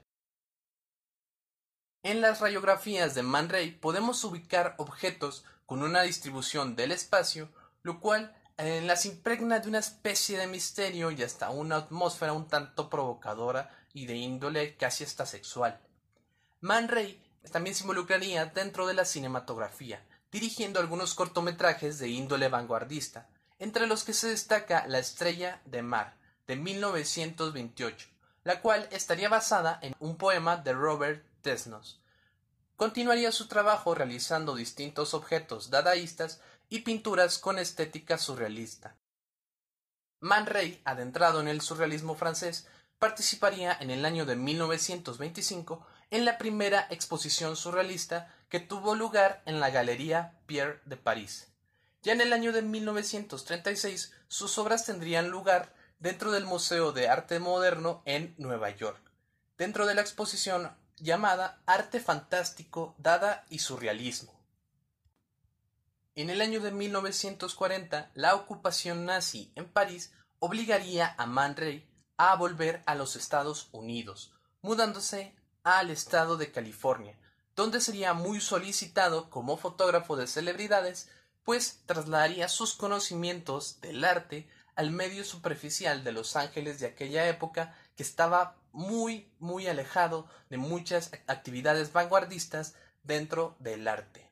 En 2.04 2.20
las 2.20 2.40
radiografías 2.40 3.14
de 3.14 3.22
Man 3.22 3.48
Ray 3.48 3.72
podemos 3.72 4.22
ubicar 4.24 4.74
objetos 4.78 5.44
con 5.66 5.82
una 5.82 6.02
distribución 6.02 6.76
del 6.76 6.92
espacio, 6.92 7.48
lo 7.82 8.00
cual 8.00 8.36
eh, 8.58 8.80
las 8.82 9.06
impregna 9.06 9.60
de 9.60 9.68
una 9.68 9.78
especie 9.78 10.38
de 10.38 10.46
misterio 10.46 11.10
y 11.10 11.22
hasta 11.22 11.50
una 11.50 11.76
atmósfera 11.76 12.32
un 12.32 12.48
tanto 12.48 12.90
provocadora 12.90 13.70
y 13.92 14.06
de 14.06 14.16
índole 14.16 14.76
casi 14.76 15.04
hasta 15.04 15.26
sexual. 15.26 15.80
Man 16.60 16.88
Ray 16.88 17.20
también 17.50 17.74
se 17.74 17.82
involucraría 17.82 18.46
dentro 18.46 18.86
de 18.86 18.94
la 18.94 19.04
cinematografía, 19.04 20.04
dirigiendo 20.32 20.80
algunos 20.80 21.14
cortometrajes 21.14 21.98
de 21.98 22.08
índole 22.08 22.48
vanguardista, 22.48 23.28
entre 23.58 23.86
los 23.86 24.02
que 24.02 24.14
se 24.14 24.28
destaca 24.28 24.86
La 24.88 24.98
estrella 24.98 25.60
de 25.66 25.82
mar, 25.82 26.16
de 26.48 26.56
1928, 26.56 28.08
la 28.42 28.60
cual 28.60 28.88
estaría 28.90 29.28
basada 29.28 29.78
en 29.82 29.94
un 30.00 30.16
poema 30.16 30.56
de 30.56 30.72
Robert 30.72 31.24
Desnos. 31.44 32.00
Continuaría 32.76 33.30
su 33.30 33.46
trabajo 33.46 33.94
realizando 33.94 34.56
distintos 34.56 35.14
objetos 35.14 35.70
dadaístas 35.70 36.40
y 36.68 36.80
pinturas 36.80 37.38
con 37.38 37.58
estética 37.58 38.18
surrealista. 38.18 38.96
Man 40.18 40.46
Ray, 40.46 40.80
adentrado 40.84 41.40
en 41.40 41.48
el 41.48 41.60
surrealismo 41.60 42.14
francés, 42.14 42.66
participaría 42.98 43.76
en 43.78 43.90
el 43.90 44.04
año 44.04 44.24
de 44.24 44.36
1925 44.36 45.86
en 46.10 46.24
la 46.24 46.38
primera 46.38 46.86
exposición 46.90 47.56
surrealista 47.56 48.34
que 48.52 48.60
tuvo 48.60 48.94
lugar 48.94 49.42
en 49.46 49.60
la 49.60 49.70
Galería 49.70 50.38
Pierre 50.44 50.82
de 50.84 50.98
París. 50.98 51.50
Ya 52.02 52.12
en 52.12 52.20
el 52.20 52.34
año 52.34 52.52
de 52.52 52.60
1936 52.60 54.12
sus 54.28 54.58
obras 54.58 54.84
tendrían 54.84 55.30
lugar 55.30 55.74
dentro 56.00 56.32
del 56.32 56.44
Museo 56.44 56.92
de 56.92 57.08
Arte 57.08 57.38
Moderno 57.38 58.02
en 58.04 58.34
Nueva 58.36 58.68
York, 58.68 59.00
dentro 59.56 59.86
de 59.86 59.94
la 59.94 60.02
exposición 60.02 60.70
llamada 60.98 61.62
Arte 61.64 61.98
Fantástico, 61.98 62.94
Dada 62.98 63.46
y 63.48 63.60
Surrealismo. 63.60 64.38
En 66.14 66.28
el 66.28 66.42
año 66.42 66.60
de 66.60 66.72
1940, 66.72 68.10
la 68.12 68.34
ocupación 68.34 69.06
nazi 69.06 69.50
en 69.54 69.66
París 69.66 70.12
obligaría 70.40 71.14
a 71.16 71.24
Man 71.24 71.56
Ray 71.56 71.88
a 72.18 72.36
volver 72.36 72.82
a 72.84 72.96
los 72.96 73.16
Estados 73.16 73.70
Unidos, 73.72 74.34
mudándose 74.60 75.34
al 75.62 75.90
estado 75.90 76.36
de 76.36 76.52
California, 76.52 77.16
donde 77.56 77.80
sería 77.80 78.14
muy 78.14 78.40
solicitado 78.40 79.30
como 79.30 79.56
fotógrafo 79.56 80.16
de 80.16 80.26
celebridades, 80.26 81.08
pues 81.44 81.80
trasladaría 81.86 82.48
sus 82.48 82.74
conocimientos 82.74 83.80
del 83.80 84.04
arte 84.04 84.48
al 84.74 84.90
medio 84.90 85.24
superficial 85.24 86.04
de 86.04 86.12
Los 86.12 86.36
Ángeles 86.36 86.80
de 86.80 86.86
aquella 86.86 87.28
época 87.28 87.76
que 87.96 88.02
estaba 88.02 88.56
muy, 88.72 89.30
muy 89.38 89.66
alejado 89.66 90.26
de 90.48 90.56
muchas 90.56 91.10
actividades 91.26 91.92
vanguardistas 91.92 92.74
dentro 93.02 93.56
del 93.58 93.86
arte. 93.86 94.30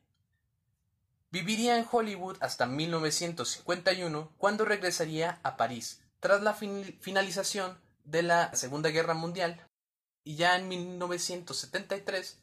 Viviría 1.29 1.77
en 1.77 1.87
Hollywood 1.89 2.37
hasta 2.41 2.65
1951, 2.65 4.33
cuando 4.37 4.65
regresaría 4.65 5.39
a 5.43 5.55
París, 5.55 6.01
tras 6.19 6.41
la 6.41 6.53
finalización 6.53 7.79
de 8.03 8.23
la 8.23 8.53
Segunda 8.55 8.89
Guerra 8.89 9.13
Mundial, 9.13 9.65
y 10.23 10.35
ya 10.35 10.57
en 10.57 10.67
1973 10.67 12.37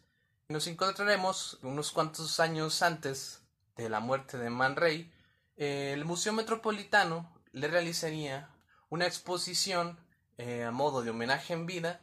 nos 0.49 0.67
encontraremos 0.67 1.59
unos 1.63 1.93
cuantos 1.93 2.41
años 2.41 2.81
antes 2.81 3.43
de 3.77 3.91
la 3.91 4.01
muerte 4.01 4.39
de 4.39 4.49
Man 4.49 4.77
Ray, 4.77 5.13
el 5.57 6.07
Museo 6.07 6.33
Metropolitano 6.33 7.31
le 7.53 7.69
realizaría 7.69 8.49
una 8.89 9.07
exposición 9.07 9.99
eh, 10.39 10.65
a 10.65 10.71
modo 10.71 11.03
de 11.03 11.11
homenaje 11.11 11.53
en 11.53 11.67
vida, 11.67 12.01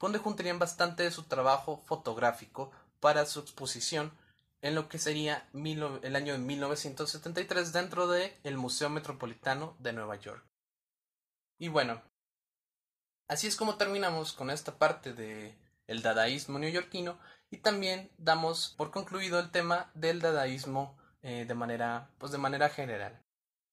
donde 0.00 0.18
juntarían 0.18 0.58
bastante 0.58 1.02
de 1.02 1.10
su 1.10 1.24
trabajo 1.24 1.82
fotográfico 1.84 2.70
para 2.98 3.26
su 3.26 3.40
exposición 3.40 4.10
en 4.62 4.74
lo 4.74 4.88
que 4.88 4.98
sería 4.98 5.46
el 5.52 6.16
año 6.16 6.32
de 6.32 6.38
1973 6.38 7.72
dentro 7.74 8.06
del 8.06 8.32
el 8.42 8.56
Museo 8.56 8.88
Metropolitano 8.88 9.76
de 9.80 9.92
Nueva 9.92 10.16
York. 10.16 10.42
Y 11.58 11.68
bueno, 11.68 12.00
así 13.28 13.48
es 13.48 13.56
como 13.56 13.76
terminamos 13.76 14.32
con 14.32 14.50
esta 14.50 14.78
parte 14.78 15.12
de 15.12 15.54
dadaísmo 15.86 16.58
neoyorquino 16.58 17.18
y 17.52 17.58
también 17.58 18.10
damos 18.16 18.74
por 18.78 18.90
concluido 18.90 19.38
el 19.38 19.50
tema 19.50 19.90
del 19.92 20.20
dadaísmo 20.20 20.96
eh, 21.20 21.44
de 21.46 21.54
manera 21.54 22.08
pues 22.18 22.32
de 22.32 22.38
manera 22.38 22.70
general. 22.70 23.20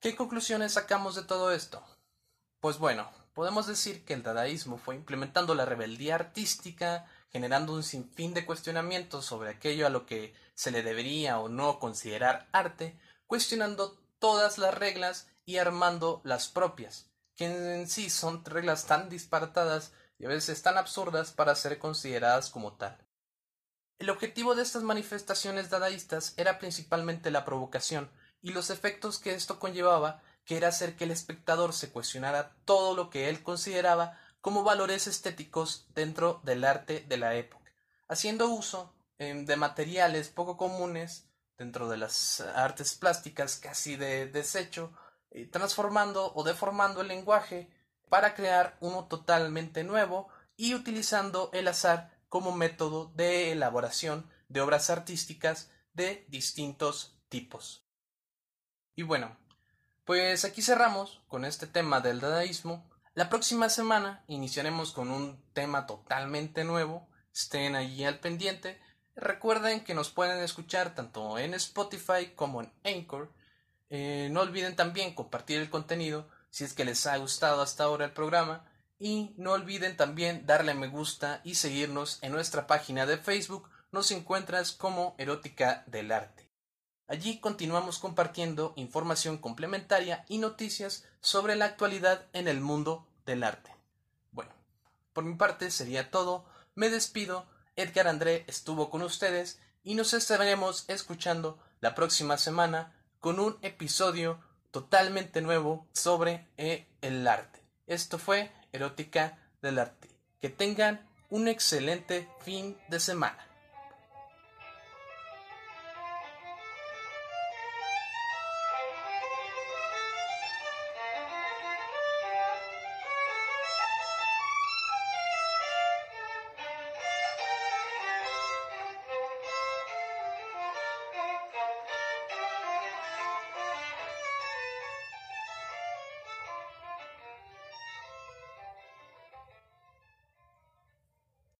¿Qué 0.02 0.18
conclusiones 0.18 0.74
sacamos 0.74 1.15
de 1.15 1.24
todo 1.24 1.54
esto? 1.54 1.82
Pues 2.60 2.78
bueno, 2.78 3.10
podemos 3.34 3.68
decir 3.68 4.04
que 4.04 4.13
el 4.13 4.22
dadaísmo 4.22 4.78
fue 4.78 4.96
implementando 4.96 5.56
la 5.56 5.63
rebeldía 5.63 6.15
artística, 6.15 7.06
generando 7.30 7.74
un 7.74 7.84
sinfín 7.84 8.34
de 8.34 8.46
cuestionamientos 8.46 9.26
sobre 9.26 9.50
aquello 9.50 9.88
a 9.88 9.89
lo 9.89 10.06
que 10.06 10.36
se 10.56 10.72
le 10.72 10.84
debería 10.84 11.39
o 11.39 11.48
no 11.48 11.80
considerar 11.80 12.50
arte, 12.52 13.00
cuestionando 13.28 13.98
todas 14.20 14.58
las 14.58 14.74
reglas 14.74 15.30
y 15.46 15.58
armando 15.58 16.20
las 16.26 16.50
propias, 16.50 17.10
que 17.38 17.46
en 17.46 17.88
sí 17.88 18.10
son 18.10 18.44
reglas 18.44 18.88
tan 18.88 19.08
disparatadas 19.08 19.94
y 20.18 20.26
a 20.26 20.30
veces 20.30 20.62
tan 20.62 20.78
absurdas 20.78 21.32
para 21.32 21.56
ser 21.56 21.80
consideradas 21.80 22.50
como 22.50 22.74
tal. 22.74 22.98
El 24.00 24.10
objetivo 24.10 24.56
de 24.56 24.64
estas 24.64 24.82
manifestaciones 24.84 25.70
dadaístas 25.70 26.34
era 26.38 26.58
principalmente 26.58 27.32
la 27.32 27.44
provocación, 27.44 28.10
y 28.42 28.54
los 28.54 28.70
efectos 28.70 29.20
que 29.20 29.34
esto 29.34 29.60
conllevaba, 29.60 30.22
que 30.46 30.56
era 30.56 30.70
hacer 30.70 30.96
que 30.96 31.04
el 31.04 31.12
espectador 31.12 31.74
se 31.74 31.92
cuestionara 31.92 32.56
todo 32.64 32.96
lo 32.96 33.10
que 33.10 33.28
él 33.28 33.44
consideraba 33.44 34.18
como 34.40 34.64
valores 34.64 35.08
estéticos 35.08 35.86
dentro 35.94 36.40
del 36.44 36.64
arte 36.64 37.06
de 37.10 37.18
la 37.18 37.36
época, 37.36 37.74
haciendo 38.08 38.48
uso 38.48 38.96
em, 39.18 39.46
de 39.46 39.58
materiales 39.58 40.30
poco 40.30 40.56
comunes 40.56 41.28
dentro 41.58 41.90
de 41.90 41.98
las 41.98 42.40
artes 42.40 42.96
plásticas 42.96 43.58
casi 43.58 43.98
de 43.98 44.28
desecho, 44.28 44.94
eh, 45.32 45.46
transformando 45.46 46.32
o 46.36 46.44
deformando 46.46 47.02
el 47.02 47.10
lenguaje 47.10 47.70
para 48.08 48.34
crear 48.34 48.78
uno 48.80 49.08
totalmente 49.08 49.84
nuevo 49.84 50.30
y 50.56 50.74
utilizando 50.74 51.50
el 51.52 51.68
azar 51.68 52.18
como 52.30 52.56
método 52.56 53.12
de 53.15 53.52
elaboración 53.52 54.30
de 54.48 54.62
obras 54.62 54.89
artísticas 54.89 55.72
de 55.94 56.26
distintos 56.30 57.20
tipos. 57.28 57.86
Y 58.96 59.04
bueno, 59.04 59.38
pues 60.06 60.46
aquí 60.46 60.62
cerramos 60.62 61.22
con 61.28 61.46
este 61.46 61.68
tema 61.68 62.02
del 62.02 62.20
dadaísmo. 62.20 62.89
La 63.13 63.30
próxima 63.30 63.70
semana 63.70 64.24
iniciaremos 64.28 64.92
con 64.92 65.12
un 65.12 65.44
tema 65.54 65.86
totalmente 65.86 66.63
nuevo. 66.63 67.08
Estén 67.34 67.76
allí 67.76 68.04
al 68.06 68.20
pendiente. 68.20 68.80
Recuerden 69.15 69.84
que 69.84 69.94
nos 69.94 70.10
pueden 70.10 70.42
escuchar 70.44 70.96
tanto 70.96 71.38
en 71.38 71.54
Spotify 71.54 72.34
como 72.36 72.62
en 72.62 72.72
Anchor. 72.84 73.32
Eh, 73.89 74.30
no 74.32 74.42
olviden 74.42 74.76
también 74.76 75.13
compartir 75.13 75.60
el 75.60 75.70
contenido 75.70 76.30
si 76.50 76.63
es 76.63 76.74
que 76.74 76.86
les 76.86 77.06
ha 77.06 77.18
gustado 77.18 77.62
hasta 77.62 77.84
ahora 77.84 78.06
el 78.06 78.13
programa. 78.13 78.68
Y 79.00 79.34
no 79.38 79.54
olviden 79.54 79.96
también 79.96 80.46
darle 80.46 80.74
me 80.74 80.90
gusta 80.90 81.42
y 81.44 81.56
seguirnos 81.56 82.20
en 82.22 82.34
nuestra 82.34 82.68
página 82.68 83.06
de 83.06 83.18
Facebook. 83.18 83.70
Nos 83.92 84.12
encuentras 84.12 84.74
como 84.74 85.16
Erótica 85.18 85.84
del 85.88 86.12
Arte. 86.12 86.50
Allí 87.10 87.40
continuamos 87.40 87.98
compartiendo 87.98 88.74
información 88.76 89.40
complementaria 89.40 90.26
y 90.28 90.38
noticias 90.38 91.06
sobre 91.22 91.56
la 91.56 91.66
actualidad 91.66 92.28
en 92.34 92.48
el 92.48 92.62
mundo 92.62 93.08
del 93.26 93.44
arte. 93.44 93.76
Bueno, 94.32 94.52
por 95.12 95.24
mi 95.24 95.34
parte 95.36 95.72
sería 95.72 96.12
todo. 96.12 96.46
Me 96.76 96.90
despido. 96.90 97.48
Edgar 97.76 98.08
André 98.08 98.44
estuvo 98.48 98.92
con 98.92 99.02
ustedes 99.02 99.60
y 99.84 99.96
nos 99.96 100.14
estaremos 100.14 100.86
escuchando 100.88 101.58
la 101.80 101.96
próxima 101.96 102.38
semana 102.38 102.94
con 103.20 103.40
un 103.40 103.58
episodio 103.64 104.40
totalmente 104.70 105.42
nuevo 105.42 105.88
sobre 105.94 106.48
el 106.58 107.28
arte. 107.28 107.64
Esto 107.88 108.20
fue 108.20 108.52
Erótica 108.71 109.38
del 109.62 109.79
Arte. 109.79 110.10
Que 110.41 110.49
tengan 110.49 111.08
un 111.29 111.47
excelente 111.47 112.27
fin 112.41 112.77
de 112.89 112.99
semana. 112.99 113.49